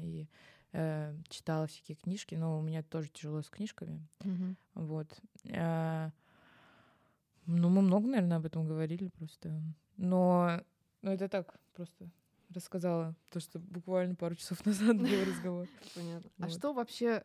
[0.03, 0.29] и
[0.75, 4.07] э, читала всякие книжки, но у меня тоже тяжело с книжками.
[4.21, 4.57] Мгм.
[4.75, 5.09] Вот.
[5.53, 6.11] А,
[7.47, 9.63] Ну, мы много, наверное, об этом говорили просто.
[9.97, 10.61] Но
[11.03, 12.11] ну, это так, просто
[12.51, 15.69] рассказала то, что буквально пару часов назад был разговор.
[15.95, 16.31] Понятно.
[16.39, 17.25] А что вообще...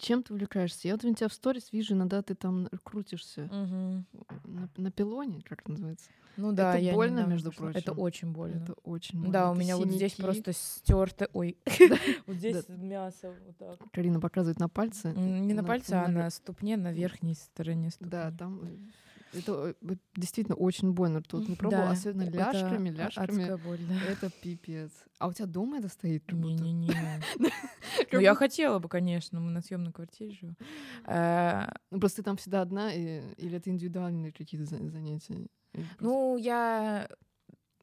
[0.00, 0.88] Чем ты увлекаешься?
[0.88, 4.06] Я вот у тебя в сторис вижу, иногда ты там крутишься Мгм.
[4.44, 6.08] на, на пилоне, как это называется.
[6.36, 7.78] Ну да, Это больно, недавно между прочим.
[7.78, 8.62] Это очень больно.
[8.62, 9.32] Это очень больно.
[9.32, 10.22] Да, у Это меня вот здесь синяки.
[10.22, 11.28] просто стерто.
[11.34, 11.56] Ой,
[12.26, 13.78] вот здесь мясо вот так.
[13.92, 15.08] Карина показывает на пальцы.
[15.08, 18.10] М, Не на пальце, а на- на ступне, на верхней стороне ступни.
[18.10, 18.76] Да, там э,
[19.32, 21.22] это э, действительно очень больно.
[21.22, 23.42] Тут не пробовала, Да, особенно это ляжками, а- ляжками.
[23.42, 23.94] Адская боль, да.
[24.10, 24.90] Это пипец.
[25.18, 26.30] А у тебя дома это стоит?
[26.32, 26.92] Не-не-не.
[28.12, 30.56] Ну, я хотела бы, конечно, мы на съемной квартире живем.
[31.06, 35.46] Э, Ну, Просто ты там всегда одна, или это индивидуальные какие-то за- занятия?
[36.00, 37.08] Ну, я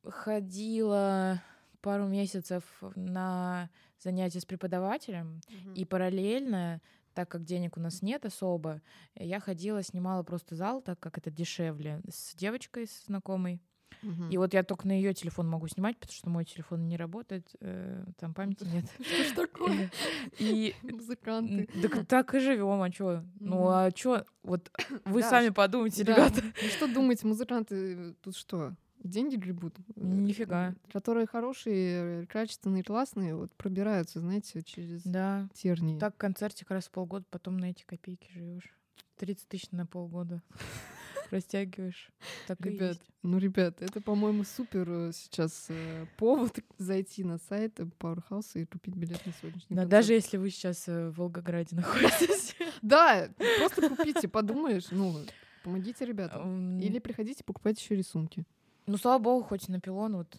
[0.03, 1.41] ходила
[1.81, 2.63] пару месяцев
[2.95, 3.69] на
[4.03, 5.41] занятия с преподавателем,
[5.75, 6.81] и параллельно,
[7.17, 8.79] так как денег у нас нет особо,
[9.15, 13.59] я ходила, снимала просто зал, так как это дешевле, с девочкой с знакомой.
[14.03, 14.29] Мгм.
[14.29, 17.55] И вот я только на ее телефон могу снимать, потому что мой телефон не работает,
[17.59, 18.85] э, там памяти нет.
[19.01, 19.89] Что ж такое?
[20.37, 21.67] И Музыканты.
[21.81, 23.23] так, так и живем, а чё?
[23.39, 24.23] Ну а чё?
[24.43, 24.71] Вот
[25.05, 26.43] вы сами подумайте, ребята.
[26.43, 28.75] Ну что думаете, музыканты э, тут что?
[29.07, 29.75] Деньги гребут?
[29.79, 30.75] Э, Нифига.
[30.91, 35.47] Которые хорошие, качественные, классные, вот пробираются, знаете, через Да.
[35.53, 35.97] тернии.
[35.99, 38.73] Так концертик раз в полгода, потом на эти копейки живешь.
[39.17, 40.41] 30 тысяч на полгода.
[41.31, 42.09] Растягиваешь.
[42.47, 47.79] Так и Ребят, ну, ребят, это, по-моему, супер э, сейчас э, повод зайти на сайт
[47.79, 49.89] Powerhouse и купить билет на сегодняшний Да, концерт.
[49.89, 52.55] даже если вы сейчас э, в Волгограде находитесь.
[52.81, 53.29] Да,
[53.59, 55.17] просто купите, подумаешь, ну,
[55.63, 56.79] помогите ребятам.
[56.79, 58.45] Или приходите, покупайте еще рисунки.
[58.87, 60.37] Ну, слава богу, хоть на пилон вот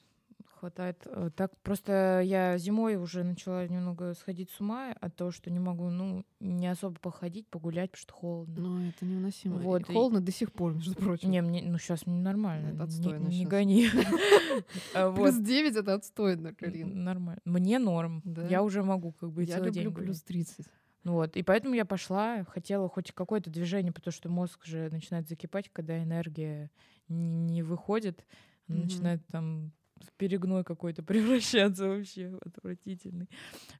[0.58, 1.00] хватает.
[1.06, 5.60] Э, Так просто я зимой уже начала немного сходить с ума от того, что не
[5.60, 8.60] могу, ну, не особо походить, погулять, потому что холодно.
[8.60, 9.60] Но это невыносимо.
[9.60, 11.30] И Вот, и- холодно до сих пор, между прочим.
[11.30, 12.68] Не, мне, ну сейчас мне нормально.
[12.68, 13.48] Это не- отстойно не, щас.
[13.48, 13.86] гони.
[14.94, 15.44] А, Плюс вот.
[15.44, 17.04] 9 это отстойно, Карин.
[17.04, 17.40] Нормально.
[17.44, 18.22] Мне норм.
[18.50, 20.06] Я уже могу как бы Я целый день люблю гулять.
[20.06, 20.66] плюс 30.
[21.04, 21.36] Ну Вот.
[21.36, 26.02] И поэтому я пошла, хотела хоть какое-то движение, потому что мозг же начинает закипать, когда
[26.02, 26.70] энергия
[27.08, 28.24] не выходит,
[28.68, 28.86] она Мгм.
[28.86, 31.02] начинает там в перегной какой-то
[31.72, 33.28] превращаться вообще отвратительный.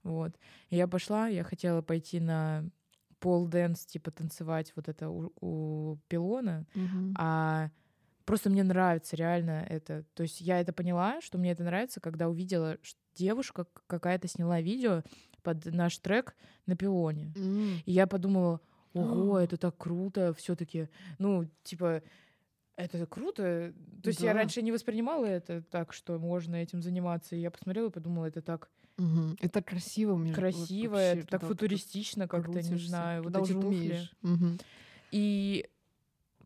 [0.03, 0.33] Вот.
[0.71, 2.65] Я пошла, я хотела пойти на
[3.21, 7.15] pole dance, типа танцевать вот это у, у пилона, Мгм.
[7.19, 7.71] а
[8.25, 10.05] просто мне нравится реально это.
[10.15, 14.61] То есть я это поняла, что мне это нравится, когда увидела, что девушка какая-то сняла
[14.61, 15.03] видео
[15.43, 17.33] под наш трек на пилоне.
[17.37, 17.79] М.
[17.85, 18.61] И я подумала,
[18.93, 19.43] ого, А.
[19.43, 20.89] это так круто все-таки.
[21.19, 22.03] Ну, типа,
[22.85, 23.73] это круто.
[24.03, 24.39] То есть я Да.
[24.39, 27.35] раньше не воспринимала это так, что можно этим заниматься.
[27.37, 29.37] И я посмотрела и подумала, это так Мгм.
[29.41, 33.23] Это красиво, вот красиво, вообще, это так футуристично как-то, не знаю.
[33.23, 33.77] Вот эти уже туфли.
[33.77, 34.13] умеешь.
[34.23, 34.59] Мгм.
[35.13, 35.69] И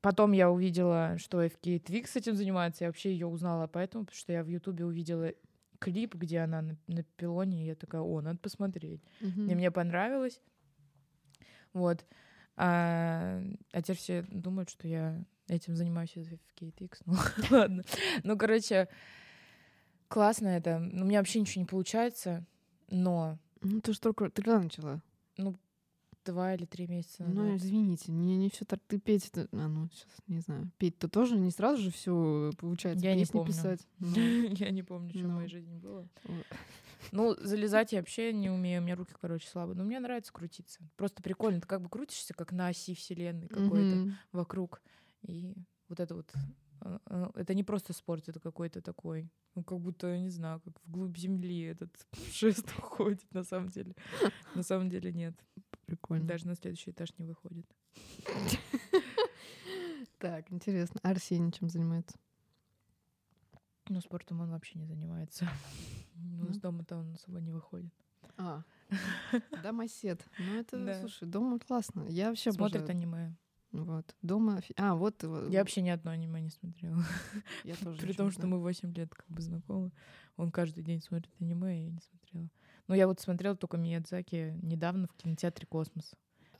[0.03, 2.85] потом я увидела, что FK Twix этим занимается.
[2.85, 5.33] Я вообще ее узнала поэтому, потому что я в Ютубе увидела
[5.78, 9.03] клип, где она на, на пилоне, и я такая, о, надо посмотреть.
[9.20, 9.49] Мгм.
[9.49, 10.43] И мне понравилось.
[11.72, 12.05] Вот.
[12.57, 17.01] А, а теперь все думают, что я этим занимаюсь из FKTX.
[17.07, 17.14] Ну,
[17.51, 17.82] ладно.
[18.24, 18.88] Ну, короче,
[20.09, 20.78] классно это.
[20.78, 22.45] Ну, У меня вообще ничего не получается,
[22.88, 24.30] но Ну, ты же только...
[24.30, 25.03] Ты когда начала?
[26.24, 27.57] два или три месяца Ну, назад.
[27.66, 28.78] извините, не, не все так.
[28.86, 30.70] Ты петь, это- а, ну, сейчас не знаю.
[30.78, 33.05] Петь-то тоже не сразу же все получается.
[33.05, 33.49] Я не помню.
[33.49, 33.80] писать.
[33.99, 35.34] Ну, Я не помню, что в Ну.
[35.34, 36.09] моей жизни было.
[37.11, 39.76] Ну, залезать я вообще не умею, у меня руки, короче, слабые.
[39.76, 40.78] Но мне нравится крутиться.
[40.97, 41.61] Просто прикольно.
[41.61, 44.14] Ты как бы крутишься, как на оси вселенной какой-то.
[44.30, 44.80] Вокруг.
[45.22, 45.54] И
[45.88, 46.32] вот это вот,
[46.80, 50.60] а, а, это не просто спорт, это какой-то такой, ну, как будто, я не знаю,
[50.60, 51.90] как вглубь земли этот
[52.32, 53.94] шест уходит, на самом деле.
[54.54, 55.34] На самом деле нет.
[55.86, 56.26] Прикольно.
[56.26, 57.66] Даже на следующий этаж не выходит.
[60.18, 61.00] Так, интересно.
[61.02, 62.16] А Арсений чем занимается?
[63.88, 65.48] Ну, спортом он вообще не занимается.
[66.14, 67.92] Ну, из дома-то он особо не выходит.
[68.36, 68.62] А,
[69.62, 70.24] домосед.
[70.38, 72.06] Ну, это, слушай, дома классно.
[72.08, 73.34] Я вообще Смотрит аниме.
[73.72, 74.14] Вот.
[74.20, 74.60] Дома...
[74.76, 75.22] А, вот...
[75.48, 77.02] Я вообще ни одно аниме не смотрела.
[77.64, 79.90] я тоже При том, что мы 8 лет как бы знакомы.
[80.36, 82.48] Он каждый день смотрит аниме, а я не смотрела.
[82.88, 86.14] Но я вот смотрела только Миядзаки недавно в кинотеатре «Космос».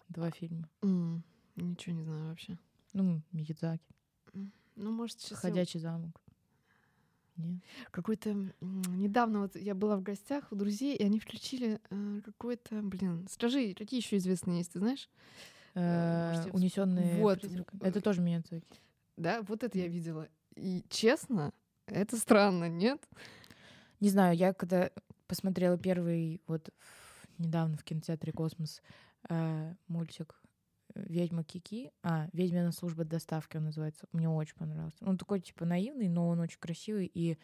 [0.09, 0.69] Два фильма.
[0.83, 1.23] М,
[1.57, 2.59] Ничего не знаю вообще.
[2.93, 3.95] Ну, Миядзаки.
[4.33, 5.39] Ну, может, сейчас...
[5.39, 6.21] Ходячий замок.
[7.37, 7.63] Нет.
[7.91, 8.35] Какой-то...
[8.61, 12.83] Недавно вот я была в гостях у друзей, и они включили э, какой-то...
[12.83, 15.09] Блин, скажи, какие еще известные есть, ты знаешь?
[15.75, 17.45] Э, Унесенные вот,
[17.81, 18.81] Это тоже Миядзаки.
[19.17, 20.29] Да, вот это я видела.
[20.55, 21.53] И честно,
[21.87, 23.03] это странно, нет?
[24.01, 24.91] Не знаю, я когда
[25.27, 26.71] посмотрела первый вот
[27.39, 28.83] недавно в кинотеатре «Космос»
[29.29, 30.41] э, мультик
[30.95, 35.05] «Ведьма Кики», а, «Ведьмина служба доставки» он называется, мне очень понравился.
[35.07, 37.39] Он такой, типа, наивный, но он очень красивый, и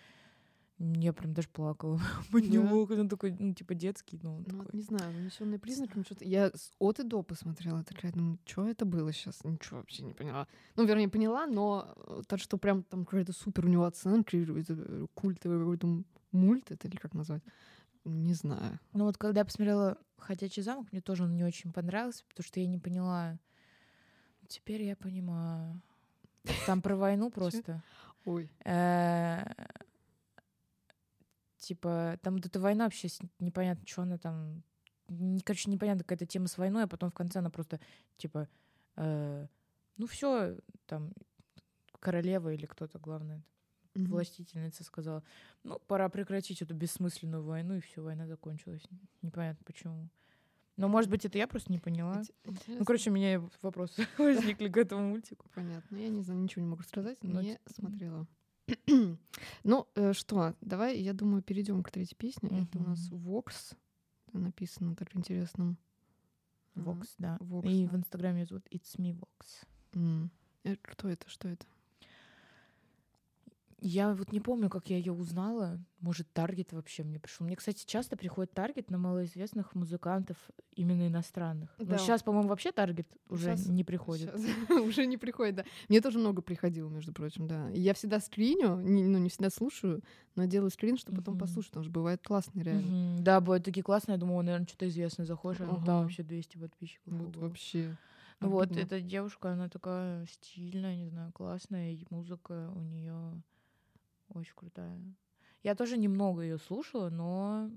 [0.79, 1.99] я прям даже плакала
[2.33, 4.79] него, он такой, ну, типа, детский, но он Ну, вот такой.
[4.79, 6.25] не знаю, унесенные признаками что-то.
[6.25, 9.43] Я с- от и до посмотрела, такая, думаю, что это было сейчас?
[9.45, 10.47] Ничего вообще не поняла.
[10.77, 14.75] Ну, вернее, поняла, но э, так что прям там какая-то супер у него оценка, это
[14.77, 17.43] э, культовый какой-то мульт, это или как назвать?
[18.05, 18.79] Не знаю.
[18.93, 22.61] Ну вот когда я посмотрела «Ходячий замок», мне тоже он не очень понравился, потому что
[22.61, 23.39] я не поняла.
[24.47, 25.81] Теперь я понимаю.
[26.67, 27.83] Там про войну просто.
[28.25, 28.49] Ой.
[31.59, 33.09] Типа, там вот эта война вообще
[33.41, 34.63] непонятно, что она там...
[35.45, 37.81] Короче, непонятно какая-то тема с войной, а потом в конце она просто,
[38.19, 38.47] типа,
[38.97, 39.47] э,
[39.97, 40.57] ну все,
[40.87, 41.13] там,
[42.01, 43.43] королева или кто-то, главное,
[43.95, 44.11] Мгм.
[44.13, 45.25] властительница сказала,
[45.65, 48.83] ну, пора прекратить эту бессмысленную войну, и все, война закончилась.
[49.23, 50.09] Непонятно почему.
[50.77, 52.21] Но, может быть, это я просто не поняла.
[52.21, 52.77] Инте- интересно.
[52.79, 55.49] Ну, короче, у меня вопросы возникли к этому мультику.
[55.55, 55.97] Понятно.
[55.97, 57.19] Я не знаю, ничего не могу сказать.
[57.23, 58.27] Ну, не т- смотрела.
[59.65, 62.49] Ну, э, что, давай, я думаю, перейдем к третьей песне.
[62.51, 63.11] Это у нас.
[63.11, 63.77] Vox.
[64.33, 65.79] Написано так интересным.
[66.75, 67.37] а, Вокс, да.
[67.41, 67.91] Vox, И да.
[67.93, 70.29] в Инстаграме зовут It's Me Vox.
[70.65, 71.29] Э, Кто это?
[71.29, 71.67] Что это?
[73.81, 75.79] Я вот не помню, как я ее узнала.
[76.01, 77.47] Может, Таргет вообще мне пришел.
[77.47, 80.37] Мне, кстати, часто приходит Таргет на малоизвестных музыкантов,
[80.75, 81.75] именно иностранных.
[81.79, 81.93] Да.
[81.93, 84.35] Но сейчас, по-моему, вообще Таргет уже Щас- не приходит.
[84.71, 85.65] Уже не приходит, да.
[85.89, 87.69] Мне тоже много приходило, между прочим, да.
[87.71, 90.03] Я всегда скриню, не- ну, не всегда слушаю,
[90.35, 93.21] но делаю скрин, чтобы потом послушать, потому что бывает классно, реально.
[93.23, 94.15] Да, бывают такие классные.
[94.15, 97.13] Я думала, наверное, что-то известное заходишь, а там вообще 200 подписчиков.
[97.13, 97.97] Вот вообще.
[98.41, 103.43] Ну вот, эта девушка, она такая стильная, не знаю, классная, и музыка у нее
[104.31, 105.01] очень крутая.
[105.63, 107.71] Я тоже немного ее слушала, но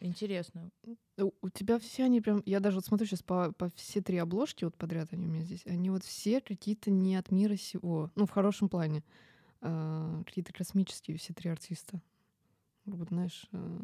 [0.00, 0.70] интересно.
[1.16, 4.18] У, у тебя все они прям, я даже вот смотрю сейчас по, по все три
[4.18, 8.10] обложки вот подряд они у меня здесь, они вот все какие-то не от мира сего,
[8.14, 9.02] ну в хорошем плане,
[9.60, 12.00] А, какие-то космические все три артиста.
[12.84, 13.82] Вот знаешь, а,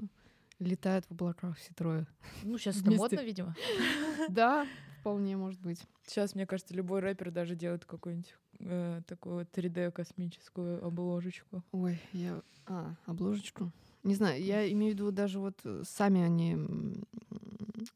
[0.61, 2.07] летают в облаках все трое.
[2.43, 3.55] Ну, сейчас это модно, видимо.
[4.29, 4.67] Да,
[5.05, 5.85] вполне может быть.
[6.07, 11.63] Сейчас, мне кажется, любой рэпер даже делает какую-нибудь э, такую вот 3D космическую обложечку.
[11.73, 12.41] Ой, я...
[12.67, 13.71] А, обложечку.
[14.03, 16.55] Не знаю, я имею в виду даже вот э, сами они...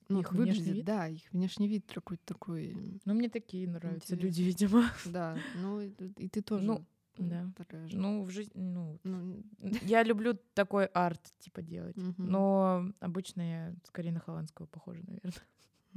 [0.08, 0.84] Ну, Их выглядят, вид?
[0.84, 4.26] да, их внешний вид какой-то такой, Ну, мне такие нравятся Интересно.
[4.26, 4.84] люди, видимо.
[5.06, 5.38] да.
[5.54, 6.84] Ну, и, ты тоже Ну,
[7.16, 7.50] да.
[7.56, 7.96] такая же.
[7.96, 9.42] Ну, в жизни, ну, Ну,
[9.82, 11.96] я люблю такой арт, типа, делать.
[11.96, 12.14] мгм.
[12.18, 15.32] Но обычно я скорее на Хованского похожа, наверное.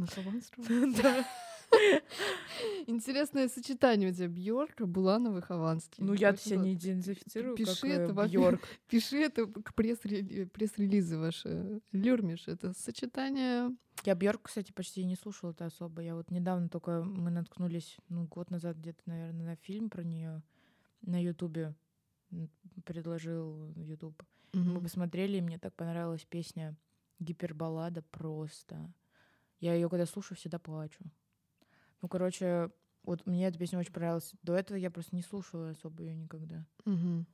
[1.02, 1.26] Да.
[2.88, 4.28] Интересное сочетание у тебя.
[4.28, 6.04] Бьорк, Буланова и Хованский.
[6.04, 8.62] Ну, я себя не идентифицирую Пиши как это э, во- Бьорк.
[8.89, 11.82] Пиши это к пресс-рели- пресс-релизы ваши.
[11.91, 12.47] Люрмиш.
[12.47, 13.70] Это сочетание...
[14.04, 16.02] Я Бьорк, кстати, почти не слушала это особо.
[16.02, 20.41] Я вот недавно только мы наткнулись, ну, год назад где-то, наверное, на фильм про нее
[21.04, 21.74] на Ютубе.
[22.86, 24.22] Предложил Ютуб.
[24.54, 24.84] Мы Мгм.
[24.84, 26.76] посмотрели, и мне так понравилась песня
[27.20, 28.91] Гипербаллада просто.
[29.62, 30.99] Я ее когда слушаю, всегда плачу.
[32.01, 32.70] Ну, короче,
[33.03, 34.34] вот мне эта песня очень понравилась.
[34.41, 36.66] До этого я просто не слушала особо ее никогда.
[36.86, 37.26] Мгм.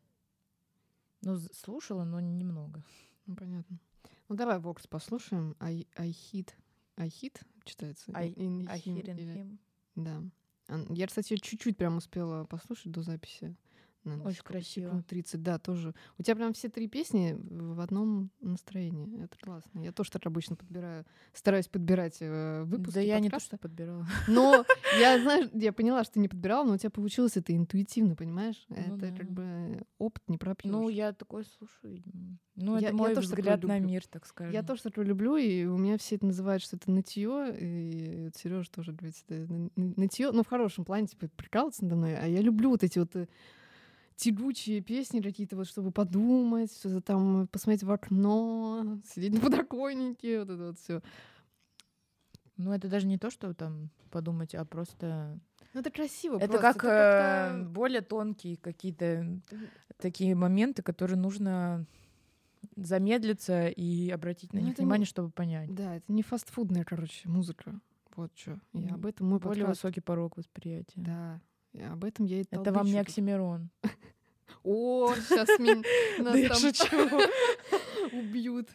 [1.22, 2.84] Ну, слушала, но немного.
[3.26, 3.80] Ну, понятно.
[4.30, 5.56] Ну, давай Вокс послушаем.
[5.60, 6.54] I, I hit.
[6.98, 8.12] I hit читается?
[8.14, 9.58] I- In I him hear in him.
[9.96, 10.22] Да.
[10.94, 13.56] Я, кстати, чуть-чуть прям успела послушать до записи.
[14.04, 14.86] Наверно, Очень красиво.
[14.88, 15.94] Секунд 30, да, тоже.
[16.18, 19.22] У тебя прям все три песни в одном настроении.
[19.24, 19.80] Это классно.
[19.80, 23.58] Я тоже так обычно подбираю, стараюсь подбирать э, выпуски да я не то, подкаста.
[23.58, 24.08] что подбирала.
[24.28, 24.64] Но
[25.00, 28.66] я, знаешь, я поняла, что ты не подбирала, но у тебя получилось это интуитивно, понимаешь?
[28.70, 29.12] Ну это да.
[29.18, 30.72] как бы опыт не пропьешь.
[30.72, 32.02] Ну, я такое слушаю.
[32.56, 34.54] Ну, Я- это я мой тоже такое взгляд на мир, так скажем.
[34.54, 38.36] Я тоже такое люблю, и у меня все это называют, что это нытье, и вот
[38.36, 42.16] Сережа тоже говорит, это ны- ны- нытье, ну, в хорошем плане, типа, прикалываться надо мной,
[42.18, 43.28] а я люблю вот эти вот э,
[44.18, 50.50] тягучие песни какие-то, вот, чтобы подумать, что-то там посмотреть в окно, сидеть на подоконнике, вот
[50.50, 51.02] это вот все.
[52.58, 55.40] Ну, это даже не то, что там подумать, а просто...
[55.74, 59.40] Ну, это красиво Это просто, как это э, как-то- более тонкие какие-то
[59.98, 61.86] такие моменты, которые нужно
[62.76, 65.74] замедлиться и обратить на Ну, них это не- внимание, чтобы понять.
[65.74, 67.80] Да, это не фастфудная, короче, музыка.
[68.16, 68.60] Вот что.
[68.74, 69.84] И об этом мой Более подкаст.
[69.84, 70.94] высокий порог восприятия.
[70.96, 71.40] Да.
[71.74, 72.98] Об этом я и Это вам не.
[72.98, 73.70] Оксимирон.
[74.64, 75.76] О, сейчас меня
[76.24, 77.20] нас Да я там шучу.
[78.18, 78.70] убьют.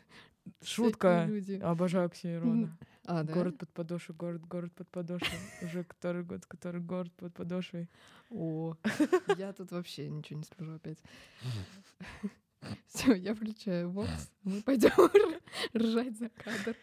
[0.63, 1.29] Шутка.
[1.63, 2.77] Обожаю Оксимирона.
[3.05, 3.33] А, да?
[3.33, 5.39] Город под подошвой, город, город под подошвой.
[5.63, 7.89] Уже который год, который город под подошвой.
[8.31, 8.77] О,
[9.37, 10.99] я тут вообще ничего не скажу опять.
[12.87, 14.31] Все, я включаю бокс.
[14.45, 14.93] Мы пойдем
[15.77, 16.77] ржать за кадр.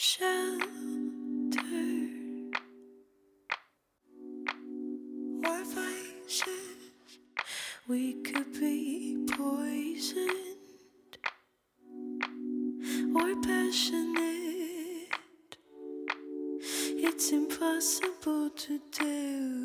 [0.00, 0.30] Shelter,
[5.44, 6.92] or vices.
[7.88, 10.38] We could be poisoned
[13.12, 15.08] or passionate.
[16.62, 19.57] It's impossible to do.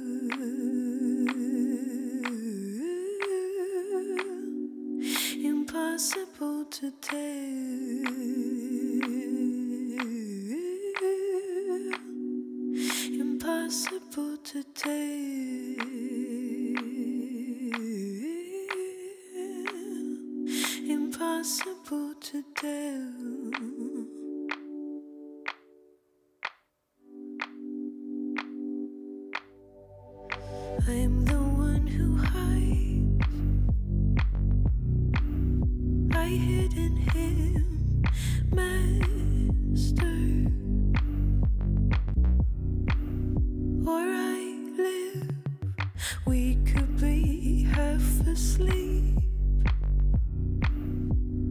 [46.26, 49.20] We could be half asleep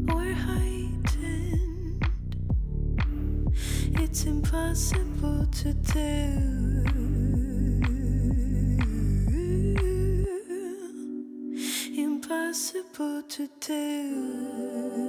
[0.08, 2.04] or heightened.
[4.00, 6.82] It's impossible to do.
[11.94, 15.01] Impossible to do.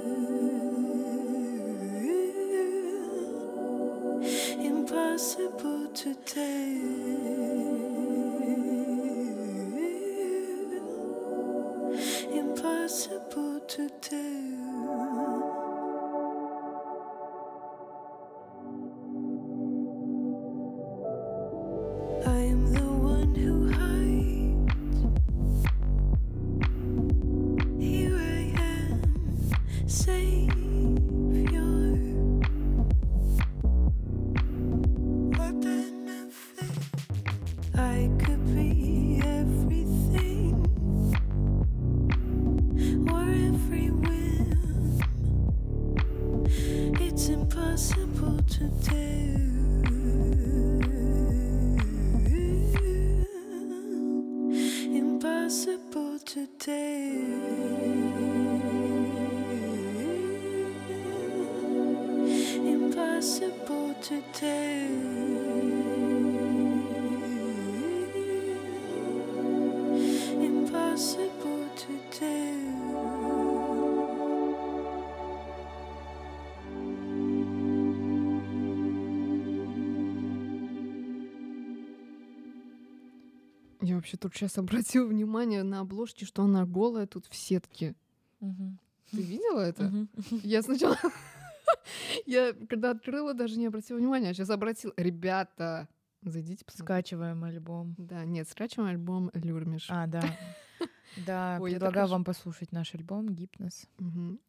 [84.04, 87.94] Вообще тут сейчас обратила внимание на обложке, что она голая тут в сетке.
[88.40, 88.78] Мгм.
[89.10, 89.84] Ты видела это?
[89.84, 90.08] Мгм.
[90.42, 90.98] Я сначала...
[92.26, 94.92] Я когда открыла, даже не обратила внимания, а сейчас обратила.
[94.98, 95.88] Ребята,
[96.20, 96.66] зайдите.
[96.68, 97.94] Скачиваем альбом.
[97.96, 99.86] Да, нет, скачиваем альбом Люрмиш.
[99.88, 100.22] А, да.
[101.26, 103.86] Да, Ой, предлагаю вам послушать наш альбом «Гипноз».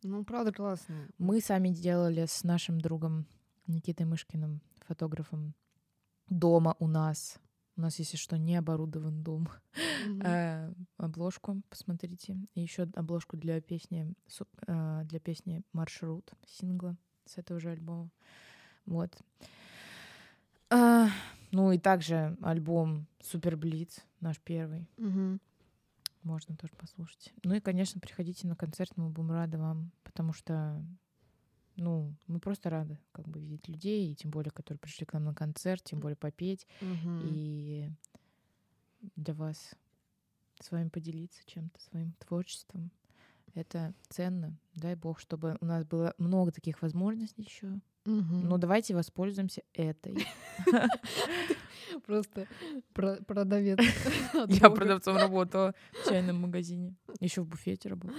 [0.01, 0.95] Ну, правда, классно.
[1.19, 3.27] Мы сами делали с нашим другом
[3.67, 5.53] Никитой Мышкиным, фотографом,
[6.27, 7.39] дома у нас.
[7.77, 9.49] У нас, если что, не оборудован дом.
[10.07, 10.21] Мгм.
[10.21, 12.37] Э, обложку, посмотрите.
[12.53, 14.13] И еще обложку для песни,
[14.67, 16.95] э, для песни «Маршрут» сингла
[17.25, 18.09] с этого же альбома.
[18.85, 19.17] Вот.
[20.69, 21.09] А,
[21.51, 24.87] ну и также альбом «Супер Блиц», наш первый.
[24.97, 25.41] Мгм.
[26.23, 27.33] Можно тоже послушать.
[27.43, 30.83] Ну и, конечно, приходите на концерт, мы будем рады вам, потому что,
[31.75, 35.25] ну, мы просто рады как бы видеть людей, и тем более, которые пришли к нам
[35.25, 37.21] на концерт, тем более попеть, Мгм.
[37.23, 37.89] и
[39.15, 39.75] для вас
[40.59, 42.91] с вами поделиться чем-то, своим творчеством.
[43.53, 44.57] Это ценно.
[44.73, 47.79] Дай бог, чтобы у нас было много таких возможностей еще.
[48.05, 48.47] Мгм.
[48.49, 50.25] Но давайте воспользуемся этой.
[52.05, 52.47] Просто
[52.93, 53.79] про- продавец.
[54.49, 55.73] Я продавцом работала
[56.03, 56.95] в чайном магазине.
[57.19, 58.17] Еще в буфете работала.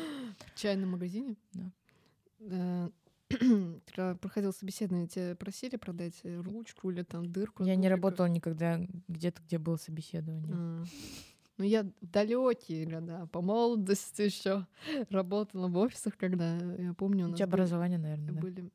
[0.54, 1.36] В чайном магазине?
[2.40, 2.90] Да.
[3.30, 3.34] Э,
[3.86, 7.64] Когда проходил собеседование, тебя просили продать э, ручку или там дырку?
[7.64, 10.54] Я не работала никогда где-то, где было собеседование.
[10.54, 10.84] А.
[11.58, 14.66] Ну, я в далекие года, по молодости еще
[15.10, 18.40] работала в офисах, когда я помню, у У нас тебя были- образование, наверное, да?
[18.40, 18.70] были...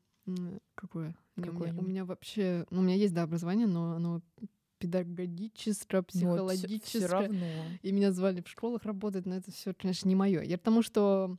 [0.74, 1.16] Какое?
[1.36, 2.66] Не, у, меня, у меня вообще...
[2.70, 4.22] Ну, у меня есть, да, образование, но оно
[4.78, 6.98] педагогическое, психологическое.
[6.98, 7.46] Все равно.
[7.82, 10.42] И меня звали в школах работать, но это все, конечно, не мое.
[10.42, 11.38] Я потому что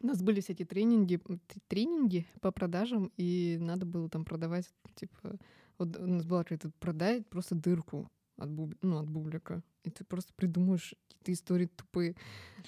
[0.00, 1.20] у нас были всякие тренинги,
[1.68, 5.36] тренинги по продажам, и надо было там продавать, типа,
[5.78, 8.74] вот у нас была какая-то продай просто дырку от, буб...
[8.82, 9.62] ну, от бублика.
[9.82, 12.16] И ты просто придумаешь какие-то истории тупые.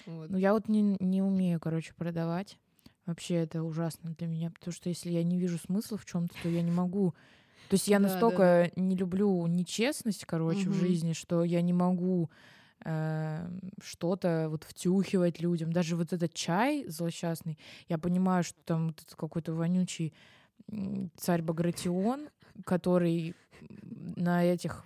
[0.07, 0.31] Вот.
[0.31, 2.59] Ну, я вот не, не умею, короче, продавать.
[3.07, 6.49] Вообще это ужасно для меня, потому что если я не вижу смысла в чем-то, то
[6.49, 7.15] я не могу.
[7.69, 11.73] То есть я Да, да, настолько не люблю нечестность, короче, в жизни, что я не
[11.73, 12.31] могу
[12.85, 13.49] э,
[13.83, 15.73] что-то вот втюхивать людям.
[15.73, 17.59] Даже вот этот чай злосчастный,
[17.89, 20.15] я понимаю, что там вот какой-то вонючий
[21.17, 22.29] царь Багратион,
[22.65, 23.35] который
[24.17, 24.85] на этих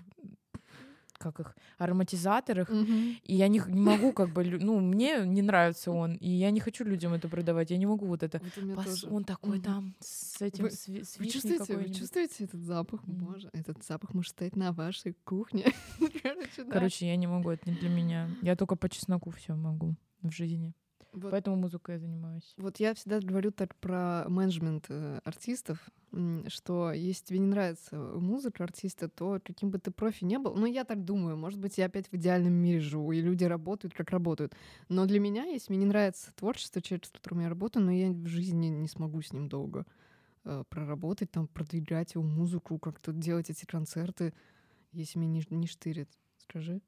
[1.20, 3.16] как их, ароматизаторах, Мгм.
[3.22, 6.60] и я не, не могу как бы, ну, мне не нравится он, и я не
[6.60, 8.40] хочу людям это продавать, я не могу вот это.
[8.62, 9.04] Вот Пос-.
[9.10, 9.62] Он такой Мгм.
[9.64, 13.06] там с этим, Вы- с, с Вы чувствуете, вы чувствуете этот запах?
[13.06, 13.24] Мгм.
[13.26, 15.66] Боже, этот запах может стоять на вашей кухне.
[16.22, 16.72] Короче, да.
[16.72, 18.28] Короче, я не могу, это не для меня.
[18.42, 20.72] Я только по чесноку все могу в жизни.
[21.12, 22.54] Вот Поэтому музыкой я занимаюсь.
[22.56, 25.78] Вот я всегда говорю так про менеджмент э, артистов,
[26.48, 30.66] что если тебе не нравится музыка артиста, то каким бы ты профи не был, ну
[30.66, 34.10] я так думаю, может быть, я опять в идеальном мире живу, и люди работают, как
[34.10, 34.54] работают.
[34.88, 38.10] Но для меня, если мне не нравится творчество человека, с которым я работаю, но я
[38.10, 39.86] в жизни не смогу с ним долго
[40.44, 44.32] э, проработать, там, продвигать его музыку, как-то делать эти концерты,
[44.92, 46.08] если меня не, не штырит.
[46.38, 46.80] Скажи.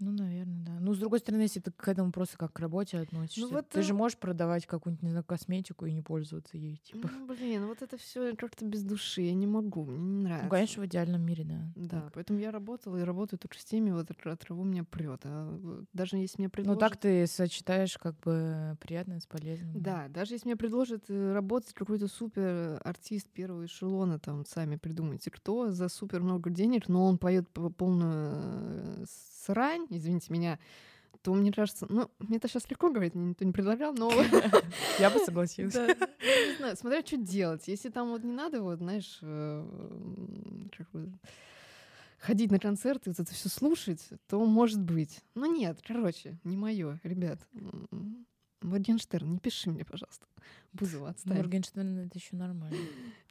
[0.00, 0.72] Ну, наверное, да.
[0.80, 3.82] Ну, с другой стороны, если ты к этому просто как к работе относишься, вот, ты
[3.82, 7.10] же э, можешь продавать какую-нибудь, не знаю, косметику и не пользоваться ей, типа.
[7.12, 10.44] Ну, блин, вот это все как-то без души, я не могу, мне не нравится.
[10.44, 11.72] Ну, конечно, в идеальном мире, да.
[11.76, 12.12] Да, так.
[12.14, 15.20] поэтому я работала и работаю только с теми, вот от кого меня прет.
[15.24, 16.80] А даже если мне Ну, предложат...
[16.80, 19.80] так ты сочетаешь как бы приятное с полезным.
[19.80, 25.30] Да, даже если мне предложат э, работать какой-то супер артист первого эшелона, там, сами придумайте,
[25.30, 29.04] кто за супер много денег, но он поет полную э,
[29.44, 30.58] срань, извините меня,
[31.22, 34.10] то мне кажется, ну, мне это сейчас легко говорить, мне никто не предлагал, но...
[34.98, 35.74] Я бы согласилась.
[35.74, 37.68] Не знаю, смотря что делать.
[37.68, 39.66] Если там вот не надо, вот, знаешь, э,
[42.18, 45.20] ходить на концерты, вот это все слушать, то может быть.
[45.34, 47.46] Но нет, короче, не мое, ребят.
[48.62, 50.26] Моргенштерн, не пиши мне, пожалуйста.
[50.72, 51.36] Бузова, отстань.
[51.36, 52.76] Моргенштерн это еще нормально.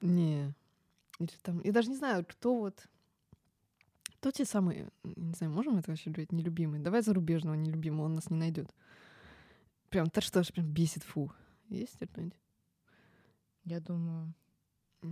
[0.02, 0.53] Не.
[1.19, 2.88] Или там, я даже не знаю, кто вот...
[4.20, 6.82] Кто те самые, не знаю, можем это вообще говорить, нелюбимые?
[6.84, 8.70] Давай зарубежного нелюбимого, он нас не найдет.
[9.90, 11.32] Прям, то что ж прям бесит, фу.
[11.70, 12.38] Есть кто-нибудь?
[13.64, 14.34] Я думаю.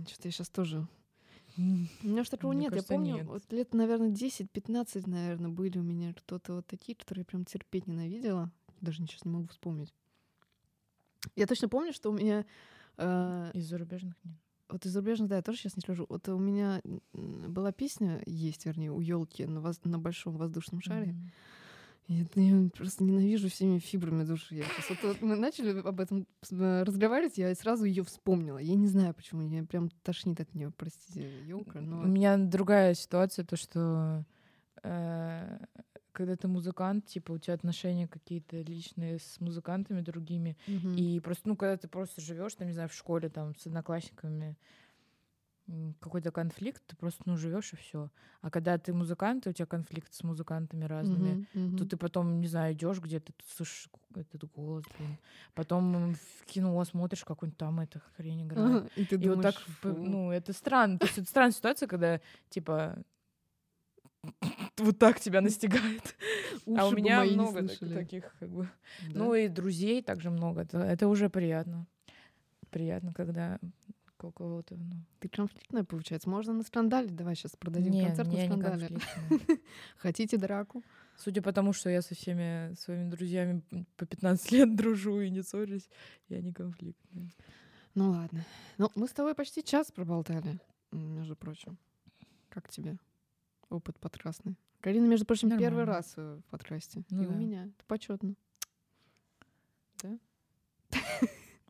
[0.06, 0.86] Что-то я сейчас тоже
[1.56, 1.60] У
[2.06, 2.72] меня ж такого Мне нет.
[2.72, 3.26] кажется, я помню, нет.
[3.26, 7.86] вот лет, наверное, 10-15, наверное, были у меня кто-то вот такие, которые я прям терпеть
[7.86, 8.50] ненавидела.
[8.82, 9.94] Даже сейчас не могу вспомнить.
[11.34, 12.44] Я точно помню, что у меня...
[12.98, 14.36] э, Из зарубежных нет.
[14.68, 16.06] Вот из зарубежных, да, я тоже сейчас не скажу.
[16.08, 16.80] Вот у меня
[17.12, 21.12] была песня, есть, вернее, у елки на, воз- на большом воздушном шаре.
[21.12, 21.30] Мгм.
[22.08, 24.54] И это я просто ненавижу всеми фибрами души.
[24.54, 28.56] Я щас вот, вот мы начали об этом э, разговаривать, я сразу ее вспомнила.
[28.56, 29.42] Я не знаю, почему.
[29.42, 32.00] Я прям тошнит от нее, простите, елка, но...
[32.00, 34.24] У меня другая ситуация, то что
[34.82, 35.58] э,
[36.18, 41.02] когда ты музыкант, типа у тебя отношения какие-то личные с музыкантами другими, Мгм.
[41.02, 44.56] и просто, ну, когда ты просто живешь, там, не знаю, в школе, там, с одноклассниками,
[46.00, 48.10] какой-то конфликт, ты просто, ну, живешь и все.
[48.40, 52.40] А когда ты музыкант, и у тебя конфликт с музыкантами разными, Мгм, то ты потом,
[52.40, 55.18] не знаю, идешь где-то, ты слышишь этот голос, блин.
[55.54, 58.80] Потом в кино смотришь, какой-нибудь там эта хрень играет.
[58.80, 59.94] Ага, И ты И вот так, думаешь, «Фу».
[60.02, 60.98] ну, это странно.
[60.98, 63.02] То есть это странная ситуация, когда, типа,
[64.78, 66.16] вот так тебя настигает.
[66.76, 68.68] а у меня много таких, как бы.
[69.08, 69.18] Да?
[69.18, 70.62] Ну и друзей также много.
[70.62, 71.86] Это, это уже приятно.
[72.70, 73.58] Приятно, когда
[74.24, 75.04] у кого-то, ну...
[75.20, 76.28] Ты конфликтная, получается.
[76.28, 77.08] Можно на скандале.
[77.10, 78.98] Давай сейчас продадим Не, концерт не, на скандале.
[79.96, 80.82] Хотите драку?
[81.16, 83.62] Судя по тому, что я со всеми своими друзьями
[83.96, 85.88] по 15 лет дружу и не ссорюсь,
[86.28, 87.30] я не конфликтная.
[87.94, 88.44] Ну ладно.
[88.76, 90.60] Ну, мы с тобой почти час проболтали,
[90.92, 91.78] между прочим.
[92.48, 92.98] Как тебе
[93.68, 94.56] опыт подкастный?
[94.80, 95.92] Карина, между прочим, первый Нормально.
[95.92, 97.02] раз э, в подкасте.
[97.10, 97.34] Ну И у да.
[97.36, 97.64] меня.
[97.64, 98.34] Это почетно.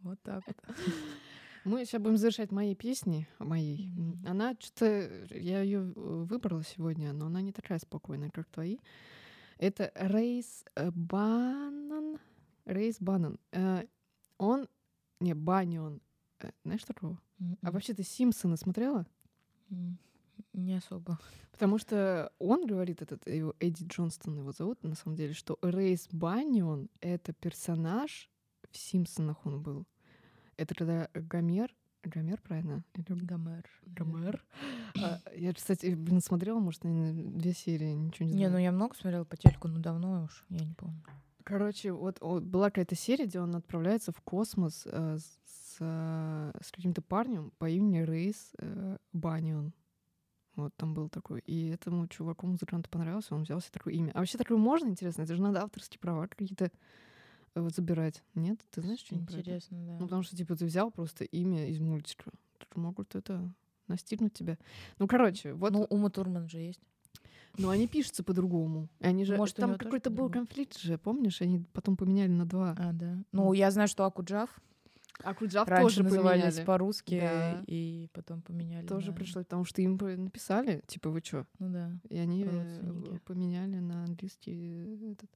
[0.03, 0.57] Вот так вот.
[1.65, 3.91] Мы сейчас будем завершать мои песни, моей.
[4.25, 8.79] Она что-то, я ее выбрала сегодня, но она не такая спокойная, как твои.
[9.59, 12.19] Это Рейс э, Баннон.
[12.65, 13.39] Рейс Баннон.
[13.51, 13.85] Э,
[14.39, 14.69] Он,
[15.19, 16.01] не, Баннион.
[16.39, 17.21] Э, Знаешь такого?
[17.41, 17.59] А М-м.
[17.73, 19.05] вообще ты Симпсона смотрела?
[19.71, 19.99] М,
[20.53, 21.19] Не особо.
[21.53, 26.09] Потому что он говорит, этот его Эдди Джонстон его зовут, на самом деле, что Рейс
[26.13, 28.31] Баннион— это персонаж,
[28.71, 29.87] в Симпсонах он был.
[30.57, 31.75] Это когда Гомер,
[32.05, 32.85] Гомер, правильно?
[32.95, 33.65] Или Гомер.
[33.87, 34.45] Гомер?
[35.03, 38.53] А, Я, кстати, блин, смотрела, может, наверное, две серии, ничего не Не, знаю.
[38.53, 41.03] ну я много смотрела по телеку, но давно уж, я не помню.
[41.45, 46.71] Короче, вот была какая-то серия, где он отправляется в космос э, с, с, э, с
[46.71, 49.73] каким-то парнем по имени Рейс э, Банион.
[50.59, 51.41] Вот там был такой.
[51.47, 54.11] И этому чуваку музыканту понравился, он взял себе такое имя.
[54.15, 55.23] А вообще такое можно, интересно?
[55.23, 56.73] Это же надо авторские права какие-то
[57.55, 58.25] э, вот забирать.
[58.35, 58.59] Нет?
[58.73, 59.37] Ты знаешь что-нибудь?
[59.37, 59.93] Интересно, да.
[59.93, 62.33] Ну, потому что, типа, ты взял просто имя из мультика.
[62.59, 63.49] Тут могут это
[63.87, 64.59] настигнуть тебя.
[64.99, 66.81] Ну, короче, вот Ну, Ума Турман же есть.
[67.57, 68.89] но они пишутся по-другому.
[69.01, 71.41] Они же Может, там какой-то был конфликт же, помнишь?
[71.41, 72.75] Они потом поменяли на два.
[72.77, 73.17] А, да.
[73.31, 74.61] Ну, я знаю, что Акуджав
[75.25, 76.65] А Куджав раньше тоже назывались поменяли.
[76.67, 77.65] по-русски, Да.
[77.67, 78.87] и потом поменяли.
[78.87, 81.45] Тоже на- пришлось, потому что им написали, типа, вы чё?
[81.59, 81.93] Ну да.
[82.09, 85.31] И они э, поменяли на английский э, этот.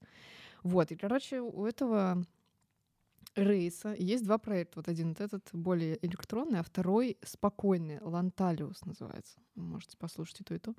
[0.63, 2.23] Вот, и, короче, у этого
[3.35, 4.79] рейса есть два проекта.
[4.79, 9.39] Вот один вот этот более электронный, а второй спокойный, Ланталиус называется.
[9.57, 10.75] Вы можете послушать и то, и то.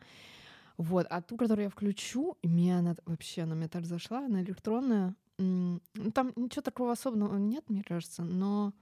[0.77, 5.15] Вот, а ту, которую я включу, меня она вообще, она меня так зашла, она электронная.
[5.37, 5.79] Ну,
[6.13, 8.73] там ничего такого особенного нет, мне кажется, но...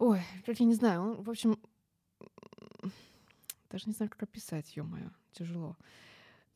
[0.00, 1.58] Ой, как я не знаю, он, в общем,
[3.70, 5.76] даже не знаю, как описать, ё-моё, тяжело.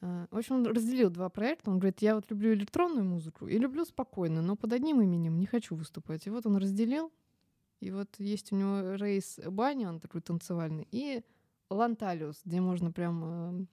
[0.00, 1.70] А, В общем, он разделил два проекта.
[1.70, 5.44] Он говорит, я вот люблю электронную музыку и люблю спокойную, но под одним именем не
[5.44, 6.26] хочу выступать.
[6.26, 7.12] И вот он разделил.
[7.80, 11.22] И вот есть у него рейс Баня, он такой танцевальный, и
[11.68, 13.66] Ланталиус, где можно прям э,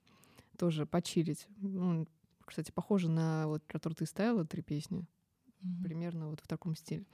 [0.58, 1.46] тоже почилить.
[1.56, 2.06] Ну,
[2.44, 5.06] кстати, похоже на вот, который ты ставила, три песни
[5.62, 5.82] Мгм.
[5.84, 7.04] примерно вот в таком стиле.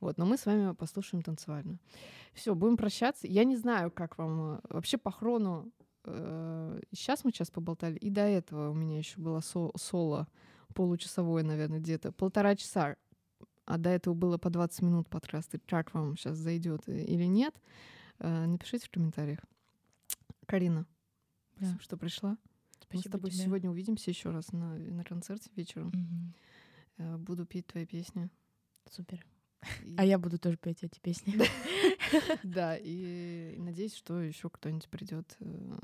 [0.00, 1.78] Вот, но мы с вами послушаем танцевально.
[2.32, 3.26] Все, будем прощаться.
[3.26, 5.70] Я не знаю, как вам э, вообще по хрону.
[6.92, 10.26] сейчас мы сейчас поболтали, и до этого у меня еще было со- соло
[10.74, 12.96] получасовое, наверное, где-то полтора часа.
[13.66, 15.58] А до этого было по 20 минут подкаста.
[15.66, 17.54] Как вам сейчас зайдет или нет?
[18.20, 19.40] Э, Напишите в комментариях.
[20.46, 20.86] Карина,
[21.56, 21.66] Да.
[21.66, 22.30] спасибо, что пришла.
[22.30, 23.44] Мы с Спасибо тобой тебе.
[23.44, 25.88] сегодня увидимся еще раз на, на концерте вечером.
[25.88, 26.34] Мгм.
[26.98, 28.28] Э, Буду петь твои песни.
[28.90, 29.24] Супер.
[29.84, 31.34] И- А я буду тоже петь эти песни.
[32.44, 35.80] Да, и, надеюсь, что еще кто-нибудь придет, на-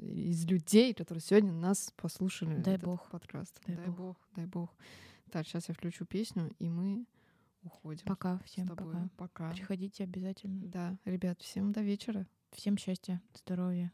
[0.00, 2.56] из людей, которые сегодня нас послушали.
[2.62, 3.08] Дай бог.
[3.10, 3.60] Подкаст.
[3.66, 4.16] Дай бог.
[4.34, 4.74] дай бог.
[5.30, 7.04] Так, сейчас я включу песню, и мы
[7.62, 8.06] уходим.
[8.06, 9.08] Пока, всем пока.
[9.16, 9.50] Пока.
[9.52, 10.66] Приходите обязательно.
[10.66, 12.26] Да, ребят, всем до вечера.
[12.52, 13.92] Всем счастья, здоровья.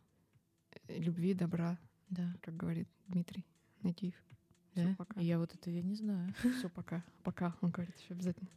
[0.88, 1.78] Э, Любви, добра,
[2.08, 2.34] Да.
[2.42, 3.44] как говорит Дмитрий
[3.82, 4.14] Нагиев.
[4.76, 4.94] Да?
[4.98, 5.20] пока.
[5.20, 6.34] Я вот это я не знаю.
[6.58, 7.02] Все, пока.
[7.22, 8.48] Пока, он говорит еще обязательно.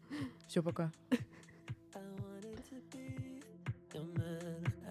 [0.47, 0.91] Все, пока.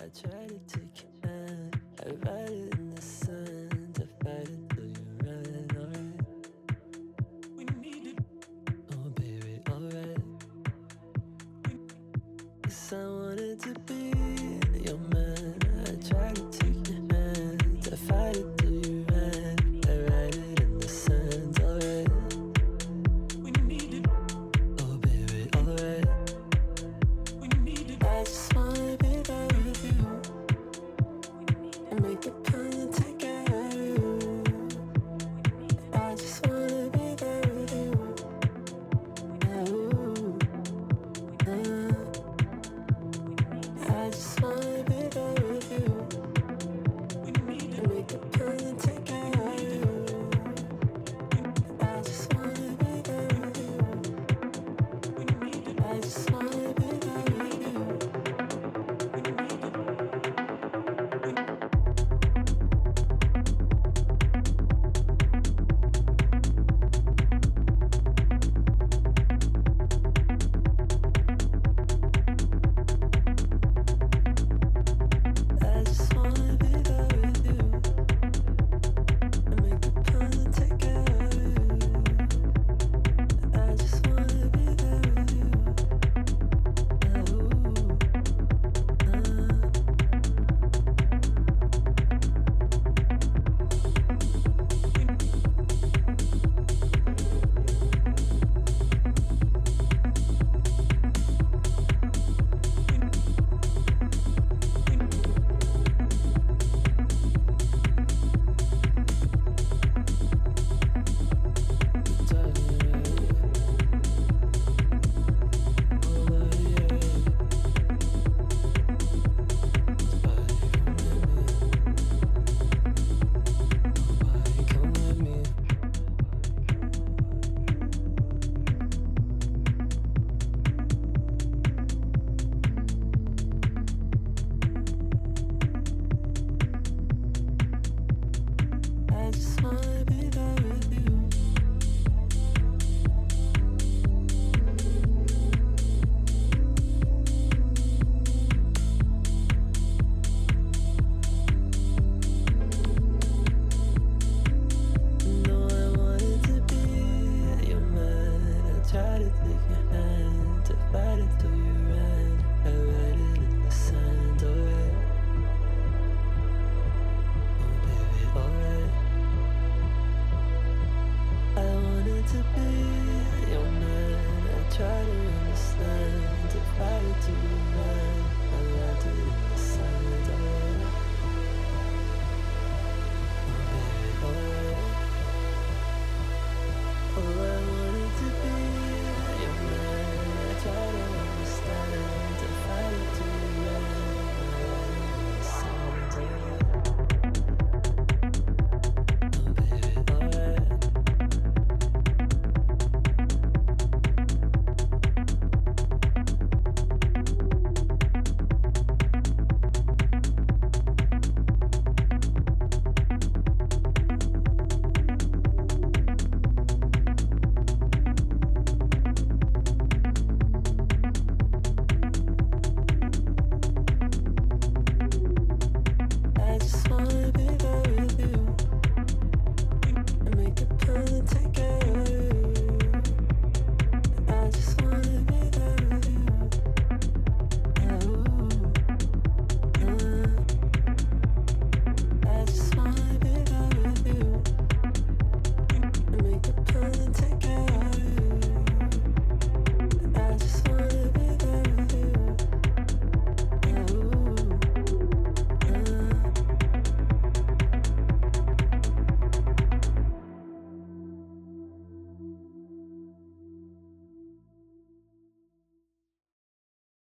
[0.01, 1.81] I tried to take your hand.
[2.01, 2.88] I write it